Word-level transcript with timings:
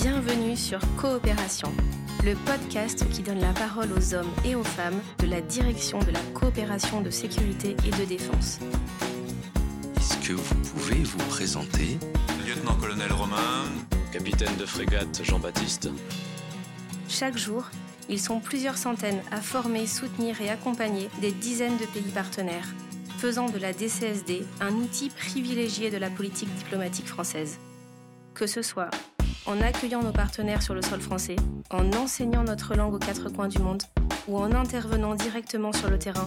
Bienvenue 0.00 0.56
sur 0.56 0.78
Coopération, 0.96 1.72
le 2.24 2.36
podcast 2.46 3.04
qui 3.10 3.20
donne 3.20 3.40
la 3.40 3.52
parole 3.52 3.88
aux 3.92 4.14
hommes 4.14 4.30
et 4.44 4.54
aux 4.54 4.62
femmes 4.62 5.00
de 5.18 5.26
la 5.26 5.40
direction 5.40 5.98
de 5.98 6.12
la 6.12 6.20
coopération 6.34 7.00
de 7.00 7.10
sécurité 7.10 7.76
et 7.84 7.90
de 7.90 8.04
défense. 8.04 8.60
Est-ce 9.96 10.16
que 10.18 10.34
vous 10.34 10.54
pouvez 10.54 11.02
vous 11.02 11.18
présenter? 11.28 11.98
Lieutenant-colonel 12.46 13.12
Romain. 13.12 13.64
Capitaine 14.12 14.56
de 14.56 14.66
frégate 14.66 15.20
Jean-Baptiste. 15.24 15.90
Chaque 17.08 17.36
jour, 17.36 17.64
ils 18.08 18.20
sont 18.20 18.38
plusieurs 18.38 18.78
centaines 18.78 19.22
à 19.32 19.40
former, 19.40 19.88
soutenir 19.88 20.40
et 20.40 20.48
accompagner 20.48 21.10
des 21.20 21.32
dizaines 21.32 21.76
de 21.76 21.86
pays 21.86 22.12
partenaires, 22.14 22.72
faisant 23.18 23.48
de 23.48 23.58
la 23.58 23.72
DCSD 23.72 24.46
un 24.60 24.74
outil 24.74 25.10
privilégié 25.10 25.90
de 25.90 25.98
la 25.98 26.08
politique 26.08 26.54
diplomatique 26.54 27.08
française. 27.08 27.58
Que 28.34 28.46
ce 28.46 28.62
soit 28.62 28.90
en 29.46 29.60
accueillant 29.60 30.02
nos 30.02 30.12
partenaires 30.12 30.62
sur 30.62 30.74
le 30.74 30.82
sol 30.82 31.00
français, 31.00 31.36
en 31.70 31.92
enseignant 31.92 32.44
notre 32.44 32.74
langue 32.74 32.94
aux 32.94 32.98
quatre 32.98 33.28
coins 33.30 33.48
du 33.48 33.58
monde 33.58 33.82
ou 34.26 34.38
en 34.38 34.52
intervenant 34.52 35.14
directement 35.14 35.72
sur 35.72 35.90
le 35.90 35.98
terrain, 35.98 36.26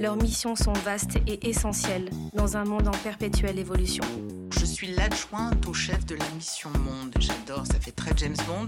leurs 0.00 0.16
missions 0.16 0.56
sont 0.56 0.72
vastes 0.72 1.16
et 1.26 1.48
essentielles 1.48 2.10
dans 2.34 2.56
un 2.56 2.64
monde 2.64 2.88
en 2.88 2.98
perpétuelle 3.02 3.58
évolution. 3.58 4.04
Je 4.50 4.64
suis 4.64 4.88
l'adjointe 4.88 5.66
au 5.66 5.72
chef 5.72 6.04
de 6.04 6.16
la 6.16 6.24
mission 6.34 6.70
Monde. 6.70 7.14
J'adore, 7.18 7.66
ça 7.66 7.80
fait 7.80 7.92
très 7.92 8.12
James 8.16 8.36
Bond. 8.46 8.66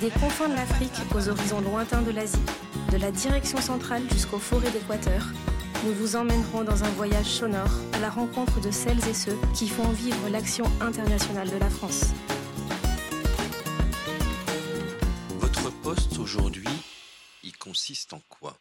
Des 0.00 0.10
confins 0.10 0.48
de 0.48 0.54
l'Afrique 0.54 1.00
aux 1.14 1.28
horizons 1.28 1.60
lointains 1.60 2.02
de 2.02 2.12
l'Asie, 2.12 2.38
de 2.92 2.96
la 2.96 3.10
direction 3.10 3.58
centrale 3.58 4.02
jusqu'aux 4.12 4.38
forêts 4.38 4.70
d'Équateur, 4.70 5.26
nous 5.84 5.92
vous 5.94 6.16
emmènerons 6.16 6.64
dans 6.64 6.82
un 6.82 6.90
voyage 6.90 7.26
sonore 7.26 7.70
à 7.92 8.00
la 8.00 8.10
rencontre 8.10 8.60
de 8.60 8.70
celles 8.70 9.06
et 9.08 9.14
ceux 9.14 9.36
qui 9.54 9.68
font 9.68 9.88
vivre 9.90 10.28
l'action 10.28 10.64
internationale 10.80 11.50
de 11.50 11.58
la 11.58 11.70
France. 11.70 12.06
Aujourd'hui, 16.28 16.68
il 17.42 17.56
consiste 17.56 18.12
en 18.12 18.20
quoi? 18.28 18.60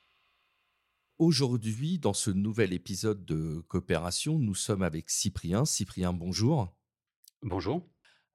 Aujourd'hui, 1.18 2.00
dans 2.00 2.14
ce 2.14 2.32
nouvel 2.32 2.72
épisode 2.72 3.26
de 3.26 3.60
Coopération, 3.68 4.40
nous 4.40 4.56
sommes 4.56 4.84
avec 4.84 5.10
Cyprien. 5.10 5.66
Cyprien, 5.66 6.14
bonjour. 6.14 6.74
Bonjour. 7.42 7.86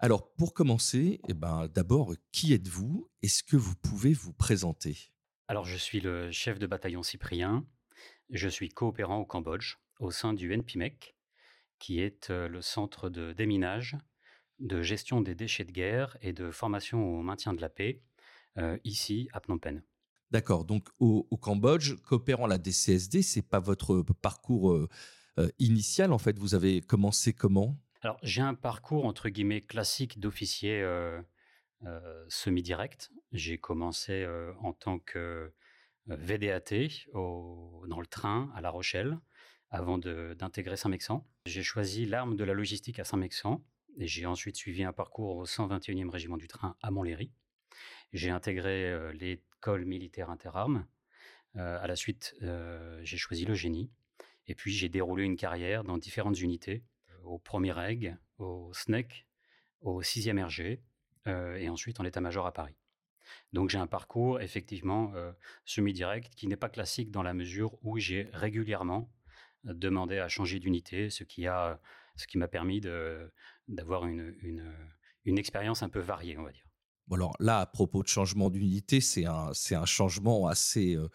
Alors, 0.01 0.35
pour 0.35 0.53
commencer, 0.53 1.23
eh 1.29 1.33
ben, 1.33 1.67
d'abord, 1.69 2.13
qui 2.31 2.53
êtes-vous? 2.53 3.11
Est-ce 3.23 3.43
que 3.43 3.57
vous 3.57 3.75
pouvez 3.75 4.13
vous 4.13 4.35
présenter? 4.35 5.11
Alors, 5.49 5.65
je 5.65 5.79
suis 5.79 6.01
le 6.01 6.31
chef 6.31 6.59
de 6.59 6.67
bataillon 6.67 7.03
Cyprien. 7.03 7.67
Je 8.29 8.51
suis 8.51 8.69
coopérant 8.69 9.21
au 9.21 9.25
Cambodge 9.25 9.77
au 9.99 10.11
sein 10.11 10.35
du 10.35 10.53
NPIMEC, 10.53 11.17
qui 11.79 12.01
est 12.01 12.29
euh, 12.29 12.49
le 12.49 12.61
centre 12.61 13.09
de 13.09 13.33
déminage, 13.33 13.97
de 14.59 14.83
gestion 14.83 15.23
des 15.23 15.35
déchets 15.35 15.65
de 15.65 15.73
guerre 15.73 16.19
et 16.21 16.35
de 16.35 16.51
formation 16.51 17.19
au 17.19 17.23
maintien 17.23 17.55
de 17.55 17.63
la 17.63 17.71
paix, 17.71 18.03
ici 18.85 19.29
à 19.33 19.41
Phnom 19.41 19.59
Penh. 19.59 19.83
D'accord. 20.31 20.65
Donc 20.65 20.89
au, 20.99 21.27
au 21.31 21.37
Cambodge, 21.37 21.95
coopérant 22.03 22.47
la 22.47 22.59
DCSD, 22.59 23.23
c'est 23.23 23.43
pas 23.47 23.59
votre 23.61 24.03
parcours 24.03 24.73
euh, 24.73 24.89
euh, 25.39 25.49
initial 25.59 26.13
en 26.13 26.19
fait? 26.19 26.39
Vous 26.39 26.55
avez 26.55 26.81
commencé 26.81 27.33
comment? 27.35 27.79
Alors 28.01 28.19
j'ai 28.23 28.41
un 28.43 28.55
parcours 28.55 29.05
entre 29.05 29.29
guillemets 29.29 29.61
classique 29.61 30.19
d'officier 30.21 30.81
euh, 30.81 31.21
euh, 31.85 32.25
semi-direct. 32.29 33.11
J'ai 33.33 33.59
commencé 33.59 34.13
euh, 34.23 34.53
en 34.61 34.73
tant 34.73 34.99
que 34.99 35.19
euh, 35.19 36.17
VDAT 36.17 36.89
au- 37.15 37.85
dans 37.89 38.01
le 38.01 38.07
train 38.07 38.51
à 38.55 38.61
La 38.61 38.71
Rochelle 38.71 39.19
avant 39.71 39.99
d'intégrer 39.99 40.77
Saint-Mexan. 40.77 41.27
J'ai 41.47 41.63
choisi 41.63 42.05
l'arme 42.07 42.37
de 42.37 42.45
la 42.45 42.53
logistique 42.55 42.99
à 42.99 43.05
Saint-Mexan 43.05 43.65
et 43.99 44.07
j'ai 44.07 44.27
ensuite 44.27 44.57
suivi 44.57 44.83
un 44.85 44.93
parcours 44.93 45.37
au 45.37 45.45
121e 45.47 46.09
régiment 46.11 46.37
du 46.37 46.49
train 46.49 46.77
à 46.83 46.91
Montlhéry. 46.91 47.33
J'ai 48.13 48.31
intégré 48.31 49.13
l'école 49.15 49.85
militaire 49.85 50.31
interarmes. 50.31 50.87
À 51.55 51.87
la 51.87 51.97
suite, 51.97 52.35
j'ai 53.03 53.17
choisi 53.17 53.45
le 53.45 53.55
génie. 53.55 53.91
Et 54.47 54.55
puis, 54.55 54.73
j'ai 54.73 54.89
déroulé 54.89 55.25
une 55.25 55.37
carrière 55.37 55.85
dans 55.85 55.99
différentes 55.99 56.41
unités, 56.41 56.83
au 57.25 57.39
premier 57.39 57.73
reg, 57.73 58.17
au 58.39 58.73
SNEC, 58.75 59.27
au 59.81 60.03
6e 60.03 60.43
RG, 60.45 60.81
et 61.59 61.69
ensuite 61.69 62.01
en 62.01 62.05
état-major 62.05 62.47
à 62.47 62.53
Paris. 62.53 62.77
Donc, 63.53 63.71
j'ai 63.71 63.79
un 63.79 63.87
parcours 63.87 64.41
effectivement 64.41 65.13
semi-direct 65.65 66.35
qui 66.35 66.49
n'est 66.49 66.57
pas 66.57 66.69
classique 66.69 67.11
dans 67.11 67.23
la 67.23 67.35
mesure 67.35 67.79
où 67.83 67.99
j'ai 67.99 68.29
régulièrement 68.33 69.11
demandé 69.65 70.19
à 70.19 70.29
changer 70.29 70.59
d'unité, 70.59 71.09
ce 71.09 71.23
qui 71.23 71.47
a, 71.47 71.81
ce 72.17 72.27
qui 72.27 72.37
m'a 72.37 72.49
permis 72.49 72.81
d'avoir 73.69 74.07
une 74.07 75.39
expérience 75.39 75.83
un 75.83 75.89
peu 75.89 76.01
variée, 76.01 76.37
on 76.37 76.43
va 76.43 76.53
dire. 76.53 76.67
Alors 77.15 77.35
là, 77.41 77.61
à 77.61 77.67
propos 77.67 78.03
de 78.03 78.09
changement 78.09 78.51
d'unité, 78.51 79.01
c'est 79.01 79.27
un, 79.27 79.53
c'est 79.53 79.75
un 79.75 79.85
changement 79.85 80.47
assez, 80.47 80.95
euh, 80.95 81.09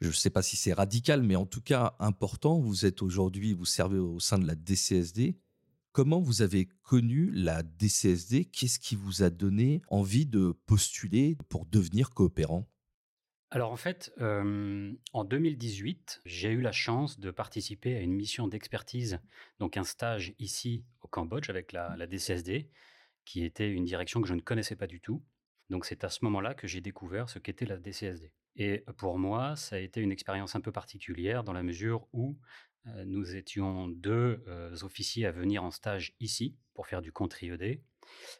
je 0.00 0.08
ne 0.08 0.12
sais 0.12 0.30
pas 0.30 0.42
si 0.42 0.56
c'est 0.56 0.72
radical, 0.72 1.22
mais 1.22 1.36
en 1.36 1.46
tout 1.46 1.62
cas 1.62 1.96
important. 1.98 2.58
Vous 2.58 2.86
êtes 2.86 3.02
aujourd'hui, 3.02 3.54
vous 3.54 3.64
servez 3.64 3.98
au 3.98 4.20
sein 4.20 4.38
de 4.38 4.46
la 4.46 4.54
DCSD. 4.54 5.38
Comment 5.92 6.20
vous 6.20 6.42
avez 6.42 6.66
connu 6.82 7.30
la 7.32 7.62
DCSD 7.62 8.44
Qu'est-ce 8.44 8.78
qui 8.78 8.94
vous 8.94 9.22
a 9.22 9.30
donné 9.30 9.82
envie 9.88 10.26
de 10.26 10.52
postuler 10.66 11.36
pour 11.48 11.66
devenir 11.66 12.10
coopérant? 12.10 12.68
Alors 13.50 13.72
en 13.72 13.76
fait, 13.76 14.12
euh, 14.20 14.92
en 15.14 15.24
2018, 15.24 16.20
j'ai 16.26 16.50
eu 16.50 16.60
la 16.60 16.72
chance 16.72 17.18
de 17.18 17.30
participer 17.30 17.96
à 17.96 18.00
une 18.00 18.12
mission 18.12 18.46
d'expertise, 18.46 19.18
donc 19.58 19.78
un 19.78 19.84
stage 19.84 20.34
ici 20.38 20.84
au 21.00 21.08
Cambodge 21.08 21.48
avec 21.48 21.72
la 21.72 22.06
DCSD, 22.06 22.68
qui 23.24 23.44
était 23.44 23.70
une 23.70 23.84
direction 23.84 24.20
que 24.20 24.28
je 24.28 24.34
ne 24.34 24.40
connaissais 24.40 24.76
pas 24.76 24.86
du 24.86 25.00
tout. 25.00 25.22
Donc 25.70 25.84
c'est 25.84 26.04
à 26.04 26.08
ce 26.08 26.24
moment-là 26.24 26.54
que 26.54 26.66
j'ai 26.66 26.80
découvert 26.80 27.28
ce 27.28 27.38
qu'était 27.38 27.66
la 27.66 27.76
DCSD. 27.76 28.32
Et 28.56 28.84
pour 28.96 29.18
moi, 29.18 29.54
ça 29.54 29.76
a 29.76 29.78
été 29.78 30.00
une 30.00 30.10
expérience 30.10 30.56
un 30.56 30.60
peu 30.60 30.72
particulière 30.72 31.44
dans 31.44 31.52
la 31.52 31.62
mesure 31.62 32.08
où 32.12 32.38
euh, 32.86 33.04
nous 33.04 33.36
étions 33.36 33.88
deux 33.88 34.42
euh, 34.46 34.76
officiers 34.82 35.26
à 35.26 35.32
venir 35.32 35.62
en 35.62 35.70
stage 35.70 36.14
ici 36.20 36.56
pour 36.74 36.86
faire 36.86 37.02
du 37.02 37.12
contre-IED. 37.12 37.82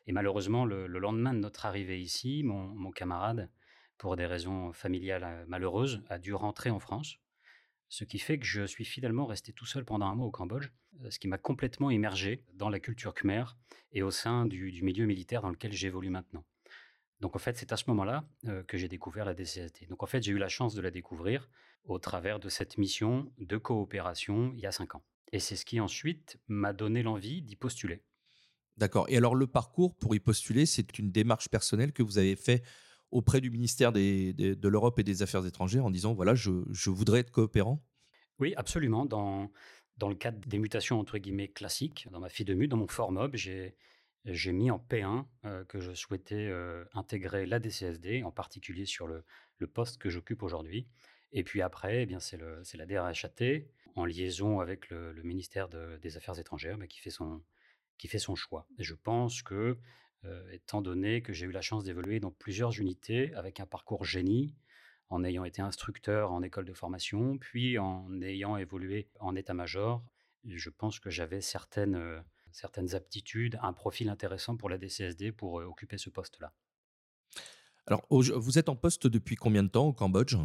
Et 0.07 0.13
malheureusement, 0.13 0.65
le, 0.65 0.87
le 0.87 0.99
lendemain 0.99 1.35
de 1.35 1.39
notre 1.39 1.67
arrivée 1.67 2.01
ici, 2.01 2.43
mon, 2.43 2.91
camarade 2.91 3.51
pour 3.99 4.17
des 4.17 4.27
raisons 4.27 4.73
familiales 4.73 5.25
euh, 5.25 5.45
malheureuses, 5.47 6.03
a 6.09 6.19
dû 6.19 6.35
rentrer 6.35 6.71
en 6.71 6.81
France. 6.81 7.19
Ce 7.89 8.05
qui 8.05 8.19
fait 8.19 8.39
que 8.39 8.47
je 8.47 8.65
suis 8.65 8.85
finalement 8.85 9.27
resté 9.27 9.53
tout 9.53 9.67
seul 9.67 9.85
pendant 9.85 10.07
un 10.07 10.15
mois 10.15 10.27
au 10.27 10.31
Cambodge, 10.31 10.69
ce 11.11 11.19
qui 11.19 11.29
m'a 11.29 11.39
complètement 11.39 11.91
immergé 11.91 12.45
dans 12.55 12.69
la 12.69 12.81
culture 12.81 13.15
khmer 13.15 13.45
et 13.93 14.03
au 14.03 14.11
sein 14.11 14.45
du 14.47 14.83
milieu 14.83 15.07
militaire 15.07 15.41
dans 15.41 15.49
lequel 15.49 15.73
j'évolue 15.73 16.11
maintenant. 16.11 16.45
Donc 17.21 17.35
en 17.35 17.39
fait, 17.39 17.57
c'est 17.57 17.73
à 17.73 17.77
ce 17.77 17.85
moment-là 17.89 18.29
euh, 18.47 18.63
que 18.63 18.77
j'ai 18.79 18.89
découvert 18.89 19.25
la 19.25 19.35
DCSD. 19.35 19.87
Donc 19.87 20.03
en 20.03 20.07
fait, 20.07 20.23
j'ai 20.23 20.33
eu 20.33 20.39
la 20.39 20.49
chance 20.49 20.75
de 20.75 20.81
la 20.81 20.91
découvrir 20.91 21.49
au 21.85 21.99
travers 21.99 22.39
de 22.39 22.49
cette 22.49 22.79
mission 22.79 23.33
de 23.39 23.57
coopération 23.57 24.53
il 24.55 24.61
y 24.61 24.67
a 24.67 24.73
cinq 24.73 24.95
ans. 24.95 25.05
Et 25.33 25.41
c'est 25.41 25.57
ce 25.57 25.65
qui 25.65 25.81
ensuite 25.81 26.39
m'a 26.49 26.73
donné 26.73 27.03
l'envie 27.03 27.43
d'y 27.43 27.57
postuler. 27.57 28.03
D'accord. 28.77 29.07
Et 29.09 29.17
alors 29.17 29.35
le 29.35 29.47
parcours 29.47 29.97
pour 29.97 30.15
y 30.15 30.21
postuler, 30.21 30.65
c'est 30.65 30.99
une 30.99 31.11
démarche 31.11 31.49
personnelle 31.49 31.93
que 31.93 32.03
vous 32.03 32.19
avez 32.19 32.37
fait 32.37 32.63
auprès 33.11 33.41
du 33.41 33.51
ministère 33.51 33.93
des- 33.93 34.33
des- 34.33 34.55
de 34.55 34.69
l'Europe 34.69 34.99
et 34.99 35.03
des 35.03 35.23
Affaires 35.23 35.45
étrangères 35.47 35.85
en 35.85 35.91
disant 35.91 36.15
voilà, 36.15 36.35
je, 36.35 36.51
je 36.71 36.91
voudrais 36.91 37.21
être 37.21 37.31
coopérant? 37.31 37.83
Oui, 38.39 38.55
absolument. 38.57 39.05
Dans, 39.07 39.51
dans 39.97 40.09
le 40.09 40.15
cadre 40.15 40.39
des 40.47 40.59
mutations 40.59 41.01
entre 41.01 41.19
guillemets 41.19 41.49
classiques, 41.49 42.07
dans 42.13 42.21
ma 42.21 42.29
fille 42.29 42.47
de 42.47 42.55
mute, 42.55 42.71
dans 42.71 42.77
mon 42.77 42.87
formob, 42.87 43.35
j'ai 43.35 43.75
j'ai 44.35 44.53
mis 44.53 44.71
en 44.71 44.79
P1 44.79 45.25
euh, 45.45 45.65
que 45.65 45.81
je 45.81 45.93
souhaitais 45.93 46.51
intégrer 46.95 47.47
la 47.47 47.59
DCSD, 47.59 48.23
en 48.23 48.31
particulier 48.31 48.87
sur 48.87 49.07
le, 49.07 49.25
poste 49.73 49.99
que 49.99 50.09
j'occupe 50.09 50.43
aujourd'hui. 50.43 50.87
Et 51.33 51.45
puis 51.45 51.63
après, 51.63 52.03
eh 52.03 52.07
bien 52.07 52.21
c'est 52.21 52.39
la 52.39 52.87
DRHAT, 52.87 53.67
en 53.97 54.05
liaison 54.05 54.61
avec 54.61 54.89
le, 54.91 55.13
ministère 55.23 55.69
de- 55.69 55.99
des 56.01 56.17
Affaires 56.17 56.39
étrangères, 56.39 56.79
bah, 56.79 56.87
qui, 56.87 57.01
fait 57.01 57.11
son, 57.11 58.35
choix. 58.35 58.67
Et 58.79 58.85
je 58.85 58.95
pense 58.95 59.43
que, 59.43 59.77
étant 60.53 60.81
donné 60.83 61.23
que 61.23 61.33
j'ai 61.33 61.47
eu 61.47 61.51
la 61.51 61.61
chance 61.61 61.85
d'évoluer 61.85 62.21
dans 62.21 62.31
plusieurs 62.31 62.79
unités 62.79 63.35
avec 63.35 63.61
un 63.61 63.67
parcours 63.67 64.05
génie, 64.05 64.55
en 65.11 65.25
ayant 65.25 65.45
été 65.45 65.63
instructeur 65.63 66.33
en 66.33 66.43
école 66.43 66.65
de 66.65 66.75
formation, 66.75 67.39
puis 67.39 67.79
en 67.79 68.21
ayant 68.21 68.57
évolué 68.57 69.09
en 69.21 69.35
état-major, 69.35 70.03
je 70.45 70.71
pense 70.71 71.01
que 71.01 71.11
j'avais 71.11 71.41
certaines, 71.41 72.23
certaines 72.53 72.95
aptitudes, 72.95 73.59
un 73.63 73.73
profil 73.73 74.09
intéressant 74.09 74.57
pour 74.57 74.69
la 74.69 74.79
DCSD 74.79 75.33
pour 75.33 75.61
euh, 75.61 75.65
occuper 75.65 75.99
ce 75.99 76.11
poste-là? 76.11 76.53
Alors 77.87 78.07
vous 78.11 78.59
êtes 78.59 78.69
en 78.69 78.77
poste 78.77 79.07
depuis 79.07 79.35
combien 79.35 79.63
de 79.63 79.69
temps 79.69 79.87
au 79.87 79.93
Cambodge? 79.95 80.37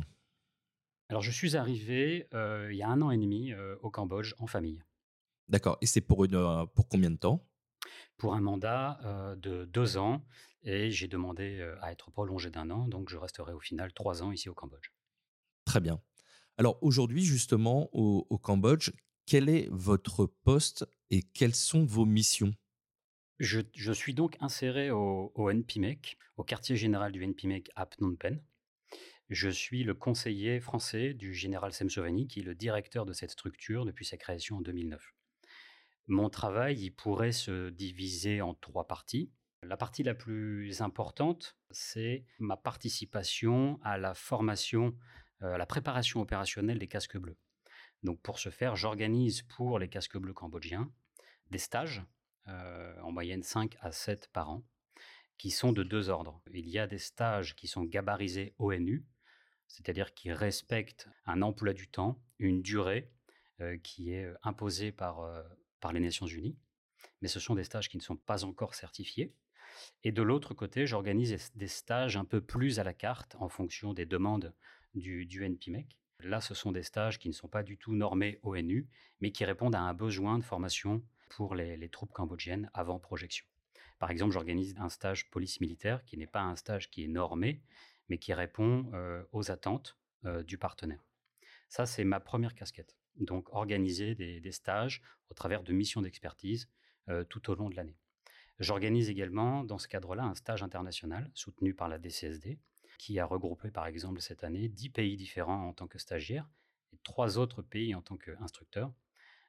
Alors 1.10 1.22
je 1.22 1.32
suis 1.32 1.58
arrivé 1.58 2.28
euh, 2.34 2.70
il 2.72 2.78
y 2.78 2.84
a 2.84 2.88
un 2.88 3.02
an 3.02 3.12
et 3.12 3.18
demi 3.18 3.52
euh, 3.52 3.76
au 3.82 3.90
Cambodge 3.90 4.34
en 4.40 4.48
famille, 4.48 4.82
D'accord. 5.50 5.78
Et 5.82 5.86
c'est 5.86 6.02
pour, 6.02 6.24
une, 6.24 6.36
euh, 6.36 6.66
pour 6.68 6.88
combien 6.88 7.12
de 7.12 7.18
temps? 7.18 7.46
Pour 8.18 8.34
un 8.34 8.40
mandat 8.40 9.36
de 9.38 9.66
deux 9.66 9.98
ans, 9.98 10.24
et 10.62 10.90
j'ai 10.90 11.10
demandé 11.10 11.62
à 11.82 11.92
être 11.92 12.12
prolongé 12.12 12.50
d'un 12.50 12.70
an, 12.70 12.88
donc 12.88 13.10
je 13.10 13.18
resterai 13.18 13.52
au 13.52 13.60
final 13.60 13.92
trois 13.92 14.24
ans 14.24 14.32
ici 14.32 14.48
au 14.48 14.54
Cambodge. 14.54 14.94
Très 15.66 15.82
bien. 15.82 16.02
Alors 16.58 16.78
aujourd'hui, 16.82 17.24
justement, 17.24 17.90
au, 17.92 18.26
au 18.30 18.38
Cambodge, 18.38 18.92
quel 19.26 19.50
est 19.50 19.68
votre 19.70 20.26
poste 20.26 20.86
et 21.14 21.22
quelles 21.22 21.54
sont 21.54 21.86
vos 21.86 22.06
missions? 22.06 22.56
Je, 23.38 23.92
suis 23.92 24.16
donc 24.16 24.36
inséré 24.40 24.90
au, 24.90 25.32
au, 25.36 25.52
NPMEC, 25.52 26.18
au 26.38 26.44
quartier 26.44 26.76
général 26.76 27.12
du 27.12 27.24
NPMEC 27.24 27.70
à 27.76 27.86
Phnom 27.86 28.16
Penh. 28.16 28.42
Je 29.30 29.50
suis 29.50 29.84
le 29.84 29.94
conseiller 29.94 30.60
français 30.60 31.14
du 31.14 31.36
général 31.36 31.72
Semsovani, 31.72 32.28
qui 32.28 32.40
est 32.40 32.44
le 32.44 32.56
directeur 32.56 33.06
de 33.06 33.14
cette 33.14 33.30
structure 33.30 33.86
depuis 33.86 34.06
sa 34.06 34.18
création 34.18 34.58
en 34.58 34.62
2009. 34.62 35.14
Mon 36.08 36.32
travail 36.32 36.80
il 36.80 36.90
pourrait 36.90 37.32
se 37.32 37.70
diviser 37.70 38.42
en 38.42 38.56
trois 38.56 38.88
parties. 38.88 39.32
La 39.62 39.78
partie 39.78 40.02
la 40.02 40.16
plus 40.16 40.82
importante, 40.82 41.56
c'est 41.70 42.26
ma 42.40 42.58
participation 42.58 43.80
à 43.84 44.00
la 44.00 44.16
formation, 44.16 44.98
euh, 45.44 45.54
à 45.54 45.58
la 45.60 45.68
préparation 45.68 46.22
opérationnelle 46.22 46.80
des 46.80 46.88
casques 46.88 47.20
bleus. 47.20 47.38
Donc 48.02 48.20
pour 48.22 48.40
ce 48.40 48.50
faire, 48.50 48.76
j'organise 48.76 49.44
pour 49.44 49.78
les 49.78 49.90
casques 49.90 50.18
bleus 50.18 50.34
cambodgiens 50.34 50.92
des 51.54 51.60
stages, 51.60 52.04
euh, 52.48 53.00
en 53.02 53.12
moyenne 53.12 53.44
5 53.44 53.78
à 53.80 53.92
7 53.92 54.28
par 54.34 54.50
an, 54.50 54.66
qui 55.38 55.52
sont 55.52 55.72
de 55.72 55.84
deux 55.84 56.10
ordres. 56.10 56.42
Il 56.52 56.68
y 56.68 56.80
a 56.80 56.88
des 56.88 56.98
stages 56.98 57.56
qui 57.56 57.68
sont 57.68 57.84
gabarisés 57.84 58.56
ONU, 58.58 59.06
c'est-à-dire 59.68 60.14
qui 60.14 60.32
respectent 60.32 61.08
un 61.26 61.42
emploi 61.42 61.74
du 61.74 61.88
temps, 61.88 62.20
une 62.40 62.62
durée 62.62 63.10
euh, 63.62 63.78
qui 63.78 64.12
est 64.12 64.34
imposée 64.42 64.92
par, 64.92 65.22
par 65.80 65.94
les 65.94 66.00
Nations 66.00 66.26
Unies, 66.26 66.58
mais 67.22 67.28
ce 67.28 67.40
sont 67.40 67.56
des 67.56 67.64
stages 67.64 67.88
qui 67.88 67.98
ne 67.98 68.02
sont 68.02 68.18
pas 68.18 68.44
encore 68.46 68.74
certifiés. 68.74 69.34
Et 70.04 70.12
de 70.12 70.22
l'autre 70.22 70.54
côté, 70.54 70.88
j'organise 70.88 71.52
des 71.56 71.68
stages 71.68 72.18
un 72.18 72.26
peu 72.26 72.42
plus 72.42 72.80
à 72.80 72.84
la 72.84 72.94
carte 72.94 73.36
en 73.40 73.48
fonction 73.48 73.94
des 73.94 74.06
demandes 74.06 74.54
du, 74.96 75.26
du 75.26 75.44
NPMEC. 75.44 75.98
Là, 76.20 76.42
ce 76.42 76.54
sont 76.54 76.72
des 76.72 76.84
stages 76.84 77.20
qui 77.20 77.28
ne 77.28 77.34
sont 77.34 77.48
pas 77.48 77.64
du 77.64 77.78
tout 77.78 77.94
normés 77.94 78.40
ONU, 78.44 78.88
mais 79.20 79.32
qui 79.32 79.46
répondent 79.46 79.76
à 79.76 79.82
un 79.82 79.94
besoin 79.94 80.40
de 80.40 80.44
formation 80.44 81.04
pour 81.36 81.56
les, 81.56 81.90
troupes 81.90 82.12
cambodgiennes 82.12 82.70
avant 82.74 83.00
projection. 83.00 83.46
Par 84.00 84.12
exemple, 84.12 84.34
j'organise 84.34 84.76
un 84.78 84.90
stage 84.90 85.30
police 85.30 85.62
militaire 85.62 86.04
qui 86.06 86.18
n'est 86.18 86.28
pas 86.28 86.42
un 86.42 86.56
stage 86.56 86.90
qui 86.90 87.04
est 87.04 87.08
normé, 87.08 87.62
mais 88.10 88.18
qui 88.18 88.34
répond 88.34 88.92
euh, 88.94 89.24
aux 89.32 89.52
attentes 89.52 89.98
euh, 90.26 90.44
du 90.44 90.58
partenaire. 90.58 91.04
Ça, 91.70 91.86
c'est 91.86 92.04
ma 92.04 92.20
première 92.20 92.54
casquette. 92.54 92.98
Donc, 93.16 93.54
organiser 93.54 94.16
des, 94.16 94.52
stages 94.52 95.02
au 95.30 95.34
travers 95.34 95.64
de 95.64 95.74
missions 95.74 96.02
d'expertise 96.02 96.70
euh, 97.10 97.24
tout 97.24 97.50
au 97.50 97.56
long 97.56 97.70
de 97.70 97.76
l'année. 97.76 97.98
J'organise 98.60 99.10
également, 99.10 99.64
dans 99.64 99.78
ce 99.78 99.88
cadre-là, 99.88 100.24
un 100.24 100.36
stage 100.36 100.64
international 100.64 101.32
soutenu 101.34 101.74
par 101.74 101.90
la 101.90 101.98
DCSD, 101.98 102.60
qui 103.00 103.20
a 103.20 103.26
regroupé, 103.26 103.72
par 103.72 103.88
exemple, 103.88 104.22
cette 104.22 104.44
année, 104.44 104.70
dix 104.70 104.90
pays 104.90 105.18
différents 105.18 105.68
en 105.68 105.74
tant 105.74 105.88
que 105.88 105.98
stagiaire 105.98 106.48
et 106.94 107.00
trois 107.04 107.38
autres 107.38 107.62
pays 107.62 107.96
en 107.96 108.02
tant 108.02 108.18
qu'instructeur. 108.18 108.94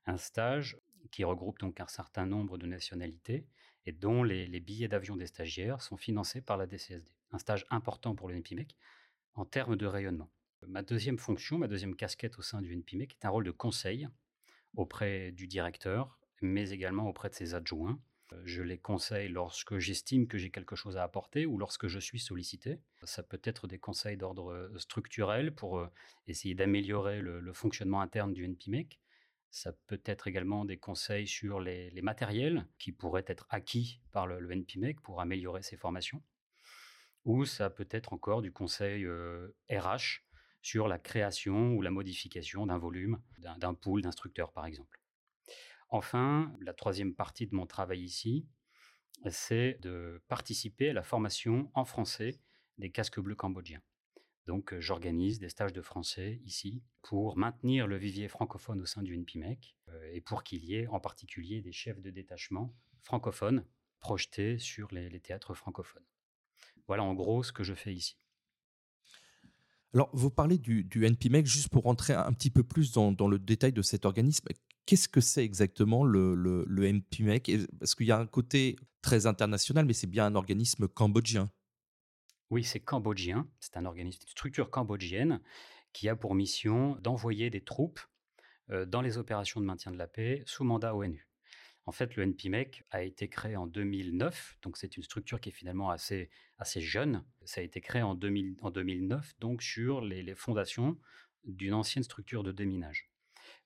Un 0.07 0.17
stage 0.17 0.79
qui 1.11 1.25
regroupe 1.25 1.59
donc 1.59 1.81
un 1.81 1.87
certain 1.87 2.27
nombre 2.27 2.59
de 2.59 2.67
nationalités 2.67 3.47
et 3.87 3.93
dont 3.93 4.23
les, 4.23 4.49
billets 4.61 4.89
d'avion 4.89 5.17
des 5.17 5.27
stagiaires 5.27 5.83
sont 5.83 5.97
financés 5.97 6.41
par 6.41 6.57
la 6.57 6.67
DCSD. 6.67 7.11
Un 7.33 7.39
stage 7.39 7.67
important 7.71 8.15
pour 8.15 8.29
le 8.29 8.37
NPMEC 8.37 8.77
en 9.35 9.45
termes 9.45 9.77
de 9.77 9.87
rayonnement. 9.87 10.31
Ma 10.67 10.83
deuxième 10.83 11.19
fonction, 11.19 11.59
ma 11.59 11.69
deuxième 11.69 11.95
casquette 11.95 12.39
au 12.39 12.43
sein 12.43 12.63
du 12.63 12.73
NPMEC 12.75 13.13
est 13.13 13.27
un 13.27 13.31
rôle 13.31 13.45
de 13.45 13.51
conseil 13.51 14.09
auprès 14.75 15.33
du 15.33 15.47
directeur, 15.47 16.19
mais 16.41 16.71
également 16.71 17.09
auprès 17.09 17.29
de 17.29 17.35
ses 17.35 17.55
adjoints, 17.55 18.01
je 18.45 18.63
les 18.63 18.79
conseille 18.79 19.29
lorsque 19.29 19.79
j'estime 19.79 20.27
que 20.27 20.39
j'ai 20.39 20.51
quelque 20.51 20.77
chose 20.77 20.97
à 20.97 21.03
apporter 21.03 21.47
ou 21.47 21.59
lorsque 21.59 21.87
je 21.87 21.99
suis 21.99 22.19
sollicité. 22.19 22.81
Ça 23.05 23.23
peut 23.23 23.41
être 23.45 23.67
des 23.67 23.79
conseils 23.79 24.17
d'ordre 24.17 24.53
euh, 24.53 24.79
structurel 24.79 25.55
pour 25.55 25.79
euh, 25.79 25.89
essayer 26.27 26.55
d'améliorer 26.55 27.21
le, 27.21 27.53
fonctionnement 27.53 28.01
interne 28.01 28.33
du 28.33 28.45
NPMEC. 28.45 28.99
Ça 29.55 29.71
peut 29.87 30.03
être 30.05 30.27
également 30.27 30.65
des 30.65 30.79
conseils 30.79 31.29
sur 31.29 31.61
les, 31.61 32.03
matériels 32.03 32.67
qui 32.77 32.91
pourraient 32.91 33.25
être 33.29 33.47
acquis 33.51 34.01
par 34.11 34.27
le, 34.27 34.51
NPMEC 34.51 35.01
pour 35.01 35.21
améliorer 35.21 35.63
ses 35.63 35.77
formations. 35.77 36.21
Ou 37.25 37.45
ça 37.45 37.71
peut 37.71 37.87
être 37.93 38.13
encore 38.13 38.43
du 38.43 38.51
conseil 38.51 39.07
RH 39.07 39.09
euh, 39.71 40.03
sur 40.61 40.89
la 40.89 40.99
création 40.99 41.73
ou 41.75 41.83
la 41.83 41.93
modification 41.93 42.67
d'un 42.67 42.79
volume, 42.79 43.23
d'un 43.39 43.75
pool 43.75 44.03
d'instructeurs 44.03 44.51
par 44.51 44.67
exemple. 44.67 45.01
Enfin, 45.89 46.53
la 46.59 46.75
troisième 46.75 47.15
partie 47.15 47.47
de 47.47 47.55
mon 47.55 47.65
travail 47.65 48.03
ici, 48.03 48.49
c'est 49.31 49.79
de 49.83 50.21
participer 50.27 50.91
à 50.91 50.95
la 50.95 51.05
formation 51.05 51.71
en 51.75 51.85
français 51.85 52.41
des 52.79 52.91
casques 52.91 53.21
bleus 53.21 53.37
cambodgiens. 53.37 53.83
Donc, 54.47 54.75
euh, 54.75 54.81
j'organise 54.81 55.39
des 55.39 55.49
stages 55.49 55.73
de 55.73 55.81
français 55.81 56.41
ici 56.45 56.83
pour 57.03 57.37
maintenir 57.37 57.87
le 57.87 57.97
vivier 57.97 58.29
francophone 58.29 58.81
au 58.81 58.87
sein 58.87 59.03
du 59.03 59.17
NPMEC 59.17 59.77
euh, 59.89 60.11
et 60.13 60.21
pour 60.21 60.43
qu'il 60.43 60.65
y 60.65 60.75
ait 60.75 60.87
en 60.89 61.01
particulier 61.01 61.63
des 61.63 61.73
chefs 61.73 62.01
de 62.01 62.11
détachement 62.11 62.75
francophones 63.03 63.65
projetés 64.01 64.59
sur 64.59 64.89
les, 64.93 65.21
théâtres 65.21 65.55
francophones. 65.55 66.05
Voilà 66.87 67.05
en 67.05 67.15
gros 67.15 67.43
ce 67.43 67.53
que 67.53 67.65
je 67.65 67.73
fais 67.73 67.95
ici. 67.95 68.19
Alors, 69.95 70.11
vous 70.13 70.31
parlez 70.31 70.59
du, 70.59 70.87
NPMEC, 70.95 71.47
juste 71.47 71.69
pour 71.69 71.85
rentrer 71.85 72.13
un 72.13 72.33
petit 72.33 72.51
peu 72.51 72.65
plus 72.65 72.93
dans, 72.93 73.29
le 73.29 73.39
détail 73.39 73.73
de 73.73 73.81
cet 73.81 74.05
organisme. 74.05 74.49
Qu'est-ce 74.87 75.09
que 75.09 75.21
c'est 75.21 75.45
exactement 75.45 76.05
le, 76.05 76.35
le, 76.35 76.65
le 76.67 76.85
NPMEC 76.85 77.51
Parce 77.79 77.95
qu'il 77.95 78.07
y 78.07 78.13
a 78.13 78.19
un 78.19 78.27
côté 78.27 78.77
très 79.01 79.27
international, 79.27 79.87
mais 79.87 79.93
c'est 79.93 80.09
bien 80.09 80.27
un 80.27 80.35
organisme 80.35 80.89
cambodgien. 80.89 81.51
Oui, 82.51 82.65
c'est 82.65 82.81
cambodgien. 82.81 83.49
C'est 83.61 83.77
un 83.77 83.85
organisme, 83.85 84.21
une 84.23 84.29
structure 84.29 84.71
cambodgienne 84.71 85.41
qui 85.93 86.09
a 86.09 86.17
pour 86.17 86.35
mission 86.35 86.97
d'envoyer 86.97 87.51
des 87.51 87.63
troupes 87.63 88.01
dans 88.87 89.03
les 89.03 89.19
opérations 89.19 89.61
de 89.61 89.67
maintien 89.67 89.93
de 89.93 89.99
la 89.99 90.07
paix 90.07 90.43
sous 90.47 90.65
mandat 90.65 90.95
ONU. 90.95 91.29
En 91.87 91.93
fait, 91.93 92.17
le 92.17 92.23
NPMEC 92.23 92.83
a 92.91 93.03
été 93.03 93.29
créé 93.29 93.57
en 93.57 93.67
2009, 93.67 94.57
donc 94.63 94.79
c'est 94.79 94.97
une 94.97 95.03
structure 95.03 95.39
qui 95.39 95.51
est 95.51 95.53
finalement 95.53 95.91
assez, 95.91 96.31
assez 96.59 96.81
jeune. 96.81 97.25
Ça 97.45 97.61
a 97.61 97.65
été 97.65 97.83
créé 97.83 98.01
en, 98.01 98.15
2000, 98.15 98.57
en 98.63 98.71
2009, 98.71 99.35
donc 99.39 99.63
sur 99.63 100.01
les, 100.01 100.23
les 100.23 100.35
fondations 100.35 100.99
d'une 101.45 101.75
ancienne 101.75 102.03
structure 102.03 102.43
de 102.43 102.53
déminage 102.53 103.11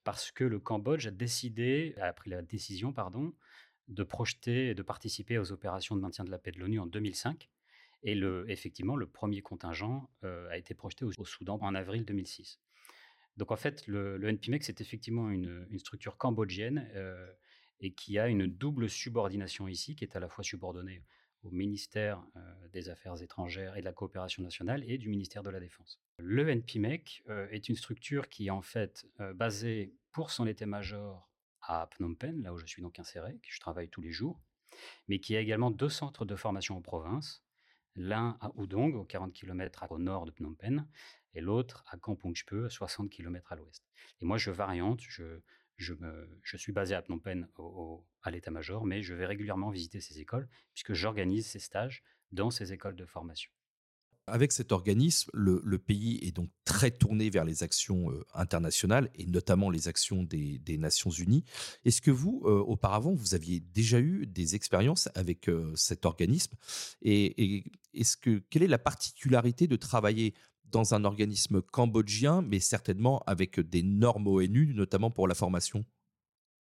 parce 0.05 0.31
que 0.33 0.45
le 0.45 0.59
Cambodge 0.59 1.07
a 1.07 1.11
décidé, 1.11 1.95
a 2.01 2.13
pris 2.13 2.31
la 2.31 2.41
décision, 2.41 2.95
pardon, 2.95 3.35
de 3.89 4.03
projeter 4.03 4.69
et 4.69 4.75
de 4.75 4.83
participer 4.83 5.39
aux 5.39 5.53
opérations 5.53 5.97
de 5.97 6.01
maintien 6.01 6.25
de 6.25 6.31
la 6.31 6.39
paix 6.39 6.51
de 6.51 6.59
l'ONU 6.59 6.81
en 6.81 6.87
2005. 6.87 7.49
Et 8.03 8.19
effectivement, 8.47 8.97
le 8.97 9.07
premier 9.07 9.43
contingent 9.43 10.09
euh, 10.25 10.49
a 10.51 10.57
été 10.57 10.75
projeté 10.75 11.05
au, 11.05 11.25
Soudan 11.25 11.59
en 11.61 11.75
avril 11.75 12.05
2006. 12.05 12.61
Donc 13.37 13.51
en 13.51 13.57
fait, 13.57 13.87
le, 13.87 14.17
le 14.17 14.29
NPMEC, 14.29 14.65
c'est 14.65 14.81
effectivement 14.81 15.31
une, 15.31 15.67
structure 15.79 16.17
cambodgienne 16.17 16.89
euh, 16.95 17.31
et 17.81 17.93
qui 17.93 18.19
a 18.19 18.29
une 18.29 18.47
double 18.47 18.89
subordination 18.89 19.69
ici, 19.69 19.97
qui 19.97 20.05
est 20.05 20.17
à 20.17 20.21
la 20.21 20.29
fois 20.29 20.45
subordonnée 20.45 21.03
au 21.43 21.51
ministère 21.51 22.25
euh, 22.37 22.69
des 22.73 22.89
Affaires 22.89 23.21
étrangères 23.23 23.77
et 23.77 23.81
de 23.81 23.85
la 23.85 23.93
coopération 23.93 24.43
nationale 24.43 24.85
et 24.89 24.99
du 24.99 25.09
ministère 25.09 25.43
de 25.43 25.51
la 25.51 25.61
Défense. 25.61 26.01
Le 26.19 26.49
NPMEC 26.49 27.25
est 27.51 27.69
une 27.69 27.77
structure 27.77 28.29
qui 28.29 28.47
est 28.49 28.51
en 28.51 28.63
fait 28.63 29.07
basée 29.35 29.95
pour 30.11 30.33
son 30.33 30.49
état-major 30.49 31.29
à 31.63 31.89
Phnom 31.93 32.15
Penh, 32.15 32.43
là 32.43 32.53
où 32.53 32.59
je 32.59 32.67
suis 32.67 32.83
donc 32.83 32.99
inséré, 32.99 33.35
que 33.35 33.49
je 33.51 33.61
travaille 33.61 33.89
tous 33.89 34.01
les 34.01 34.11
jours, 34.11 34.41
mais 35.07 35.21
qui 35.21 35.37
a 35.37 35.41
également 35.41 35.71
deux 35.71 35.89
centres 35.89 36.25
de 36.25 36.35
formation 36.35 36.77
en 36.77 36.83
province, 36.83 37.45
l'un 37.95 38.37
à 38.41 38.51
Udong, 38.57 38.95
aux 38.95 39.05
40 39.05 39.33
km 39.33 39.87
au 39.91 39.99
nord 39.99 40.25
de 40.25 40.31
Phnom 40.31 40.55
Penh, 40.55 40.87
et 41.35 41.41
l'autre 41.41 41.85
à 41.91 41.97
Kampong 41.99 42.35
à 42.65 42.71
60 42.71 43.11
km 43.11 43.53
à 43.53 43.57
l'ouest. 43.57 43.85
Et 44.21 44.25
moi, 44.25 44.39
je 44.39 44.51
variante, 44.51 45.01
je, 45.01 45.41
suis 46.57 46.73
basé 46.73 46.95
à 46.95 47.03
Phnom 47.03 47.19
Penh 47.19 47.49
à 48.23 48.31
l'état-major, 48.31 48.85
mais 48.85 49.03
je 49.03 49.15
vais 49.15 49.27
régulièrement 49.27 49.71
visiter 49.71 50.01
ces 50.01 50.21
écoles, 50.21 50.49
puisque 50.73 50.95
j'organise 50.95 51.47
ces 51.47 51.61
stages 51.61 52.03
dans 52.33 52.51
ces 52.51 52.73
écoles 52.73 52.97
de 52.97 53.07
formation. 53.07 53.51
Avec 54.31 54.53
cet 54.53 54.73
organisme, 54.73 55.31
le, 55.33 55.79
pays 55.79 56.19
est 56.23 56.33
donc 56.33 56.51
très 56.65 56.91
tourné 56.91 57.31
vers 57.31 57.45
les 57.45 57.63
actions 57.63 58.11
euh, 58.11 58.25
internationales 58.35 59.11
et 59.15 59.27
notamment 59.27 59.71
les 59.71 59.89
actions 59.89 60.23
des, 60.23 60.61
Nations 60.79 61.11
Unies. 61.11 61.45
Est-ce 61.85 62.01
que 62.01 62.11
vous, 62.11 62.43
euh, 62.45 62.61
auparavant, 62.61 63.15
vous 63.15 63.35
aviez 63.35 63.61
déjà 63.61 64.01
eu 64.01 64.27
des 64.27 64.55
expériences 64.55 65.09
avec 65.15 65.49
euh, 65.49 65.73
cet 65.75 66.07
organisme 66.07 66.55
Et, 67.03 67.65
est-ce 67.95 68.17
que 68.17 68.43
quelle 68.51 68.63
est 68.63 68.69
la 68.69 68.79
particularité 68.79 69.67
de 69.67 69.77
travailler 69.77 70.35
dans 70.67 70.95
un 70.95 71.05
organisme 71.05 71.63
cambodgien, 71.63 72.43
mais 72.43 72.61
certainement 72.61 73.23
avec 73.27 73.59
des 73.59 73.83
normes 73.83 74.29
ONU, 74.29 74.75
notamment 74.75 75.11
pour 75.11 75.27
la 75.27 75.35
formation? 75.35 75.85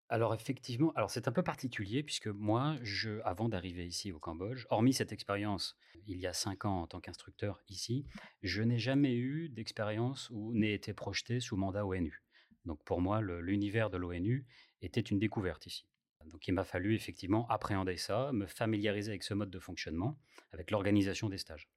Alors 0.09 0.35
effectivement, 0.35 0.93
alors 0.95 1.11
c'est 1.11 1.29
un 1.29 1.33
peu 1.33 1.43
particulier 1.43 2.03
puisque 2.03 2.29
moi, 2.29 2.77
je, 2.83 3.21
avant 3.25 3.49
d'arriver 3.49 3.87
ici 3.87 4.11
au 4.11 4.19
Cambodge, 4.19 4.65
hormis 4.71 4.95
cette 4.95 5.13
expérience 5.13 5.77
il 6.07 6.19
y 6.19 6.27
a 6.27 6.33
cinq 6.33 6.65
ans 6.65 6.81
en 6.81 6.87
tant 6.87 7.01
qu'instructeur 7.01 7.63
ici, 7.69 8.07
je 8.43 8.63
n'ai 8.63 8.79
jamais 8.79 9.15
eu 9.15 9.51
d'expérience 9.51 10.31
où 10.31 10.55
n'ai 10.55 10.73
été 10.73 10.95
projeté 10.95 11.41
sous 11.41 11.57
mandat 11.57 11.85
ONU. 11.85 12.23
Donc 12.65 12.83
pour 12.85 13.01
moi, 13.01 13.21
l'univers 13.21 13.91
de 13.91 13.99
l'ONU 13.99 14.47
était 14.81 15.01
une 15.01 15.19
découverte 15.19 15.67
ici. 15.67 15.85
Donc 16.27 16.49
il 16.49 16.53
m'a 16.53 16.65
fallu 16.65 16.95
effectivement 16.95 17.47
appréhender 17.49 17.97
ça, 17.97 18.33
me 18.33 18.47
familiariser 18.47 19.11
avec 19.11 19.23
ce 19.23 19.35
mode 19.35 19.51
de 19.51 19.59
fonctionnement, 19.59 20.19
avec 20.53 20.71
l'organisation 20.71 21.29
des 21.29 21.39
stages. 21.39 21.69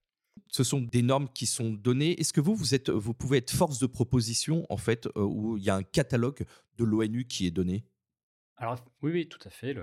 Ce 0.47 0.63
sont 0.63 0.81
des 0.81 1.01
normes 1.01 1.29
qui 1.33 1.45
sont 1.45 1.71
données. 1.71 2.19
Est-ce 2.19 2.31
que 2.33 2.41
vous, 2.41 2.55
vous, 2.55 2.73
êtes, 2.73 2.89
vous 2.89 3.13
pouvez 3.13 3.37
être 3.37 3.51
force 3.51 3.79
de 3.79 3.85
proposition, 3.85 4.65
en 4.69 4.77
fait, 4.77 5.07
euh, 5.17 5.23
où 5.23 5.57
il 5.57 5.63
y 5.63 5.69
a 5.69 5.75
un 5.75 5.83
catalogue 5.83 6.45
de 6.77 6.83
l'ONU 6.85 7.25
qui 7.25 7.45
est 7.45 7.51
donné? 7.51 7.85
Alors 8.61 8.77
oui, 9.01 9.11
oui, 9.11 9.27
tout 9.27 9.39
à 9.43 9.49
fait. 9.49 9.75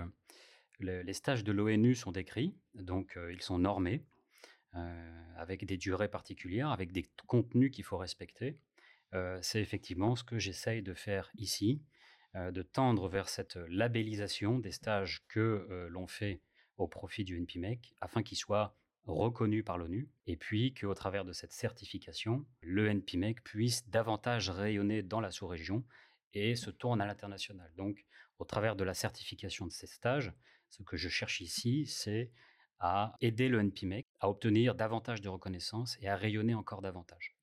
les 0.79 1.13
stages 1.13 1.43
de 1.43 1.51
l'ONU 1.51 1.97
sont 1.97 2.13
décrits, 2.13 2.55
donc 2.75 3.19
ils 3.31 3.43
sont 3.43 3.59
normés, 3.59 4.05
avec 5.37 5.65
des 5.65 5.77
durées 5.77 6.09
particulières, 6.09 6.71
avec 6.71 6.93
des 6.93 7.05
contenus 7.27 7.73
qu'il 7.73 7.85
faut 7.85 7.99
respecter. 7.99 8.57
c'est 9.43 9.61
effectivement 9.61 10.15
ce 10.15 10.23
que 10.23 10.39
j'essaye 10.39 10.83
de 10.83 10.95
faire 10.95 11.29
ici, 11.37 11.83
de 12.35 12.63
tendre 12.63 13.09
vers 13.09 13.29
cette 13.29 13.57
labellisation 13.57 14.61
des 14.61 14.71
stages 14.71 15.25
que 15.27 15.89
l'on 15.91 16.07
fait 16.07 16.41
au 16.77 16.87
profit 16.87 17.25
du 17.25 17.37
NPMEC, 17.37 17.95
afin 18.01 18.23
qu'ils 18.23 18.39
soient 18.39 18.77
reconnus 19.07 19.65
par 19.65 19.79
l'ONU, 19.79 20.09
et 20.27 20.37
puis 20.37 20.73
qu'au 20.73 20.95
travers 20.95 21.25
de 21.25 21.33
cette 21.33 21.53
certification, 21.53 22.47
le 22.61 22.87
NPMEC 22.87 23.43
puisse 23.43 23.89
davantage 23.89 24.51
rayonner 24.51 25.03
dans 25.03 25.21
la 25.21 25.33
sous-région 25.33 25.85
et 26.35 26.55
se 26.55 26.71
tourne 26.71 27.01
à 27.01 27.07
l'international. 27.07 27.73
Donc, 27.77 28.05
au 28.39 28.45
travers 28.45 28.77
de 28.77 28.85
la 28.85 28.95
certification 28.95 29.67
de 29.67 29.73
ces 29.73 29.87
stages, 29.87 30.33
ce 30.71 30.83
que 30.83 30.97
je 30.97 31.09
cherche 31.09 31.41
ici, 31.41 31.87
c'est 31.87 32.31
à 32.81 33.15
aider 33.21 33.49
le 33.49 33.61
NPMEC 33.61 34.07
à 34.21 34.29
obtenir 34.29 34.75
davantage 34.75 35.21
de 35.21 35.29
reconnaissance 35.29 35.97
et 36.01 36.09
à 36.09 36.17
rayonner 36.17 36.55
encore 36.55 36.81
davantage. 36.81 37.37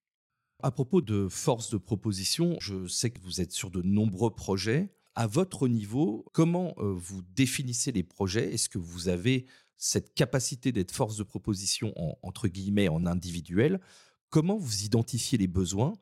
À 0.64 0.72
propos 0.72 1.02
de 1.02 1.28
force 1.28 1.70
de 1.70 1.78
proposition, 1.78 2.58
je 2.62 2.88
sais 2.88 3.10
que 3.10 3.20
vous 3.22 3.42
êtes 3.42 3.52
sur 3.52 3.70
de 3.70 3.82
nombreux 3.82 4.34
projets. 4.34 4.94
À 5.14 5.28
votre 5.28 5.68
niveau, 5.68 6.26
comment 6.34 6.74
euh, 6.78 6.94
vous 6.94 7.22
définissez 7.22 7.92
les 7.92 8.04
projets? 8.04 8.54
Est-ce 8.54 8.70
que 8.70 8.78
vous 8.78 9.10
avez 9.10 9.46
cette 9.78 10.14
capacité 10.14 10.72
d'être 10.72 10.92
force 10.92 11.18
de 11.18 11.24
proposition 11.24 11.94
en, 11.98 12.18
entre 12.22 12.48
guillemets 12.48 12.88
en 12.88 13.06
individuel? 13.06 13.82
Comment 14.30 14.58
vous 14.58 14.84
identifiez 14.84 15.38
les 15.38 15.48
besoins? 15.48 15.94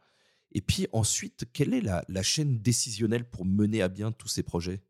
Et 0.54 0.62
puis 0.62 0.88
ensuite, 0.92 1.46
quelle 1.52 1.74
est 1.74 1.82
la 1.82 2.24
chaîne 2.24 2.60
décisionnelle 2.60 3.26
pour 3.26 3.46
mener 3.46 3.82
à 3.82 3.90
bien 3.90 4.12
tous 4.12 4.28
ces 4.28 4.44
projets? 4.44 4.82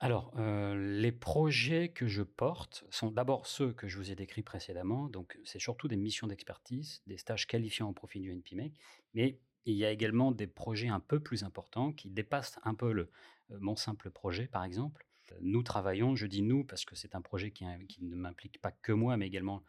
Alors, 0.00 0.32
les 0.36 1.12
projets 1.12 1.88
que 1.88 2.06
je 2.06 2.22
porte 2.22 2.84
sont 2.90 3.10
d'abord 3.10 3.46
ceux 3.46 3.72
que 3.72 3.88
je 3.88 3.96
vous 3.96 4.10
ai 4.10 4.14
décrits 4.14 4.42
précédemment. 4.42 5.08
Donc, 5.08 5.38
c'est 5.44 5.60
surtout 5.60 5.88
des 5.88 5.96
missions 5.96 6.26
d'expertise, 6.26 7.00
des 7.06 7.16
stages 7.16 7.46
qualifiants 7.46 7.88
au 7.88 7.92
profit 7.92 8.20
du 8.20 8.30
NPMEC. 8.30 8.74
Mais 9.14 9.38
il 9.64 9.76
y 9.76 9.84
a 9.84 9.90
également 9.90 10.30
des 10.30 10.46
projets 10.46 10.88
un 10.88 11.00
peu 11.00 11.20
plus 11.20 11.42
importants 11.42 11.92
qui 11.92 12.10
dépassent 12.10 12.58
un 12.64 12.74
peu 12.74 12.92
le, 12.92 13.10
mon 13.60 13.76
simple 13.76 14.10
projet, 14.10 14.46
par 14.46 14.64
exemple. 14.64 15.06
Nous 15.40 15.62
travaillons, 15.62 16.14
je 16.16 16.26
dis 16.26 16.42
nous 16.42 16.64
parce 16.64 16.84
que 16.84 16.96
c'est 16.96 17.14
un 17.14 17.22
projet 17.22 17.50
qui, 17.50 17.64
ne 17.64 18.14
m'implique 18.14 18.60
pas 18.60 18.72
que 18.72 18.92
moi, 18.92 19.16
mais 19.16 19.26
également 19.26 19.62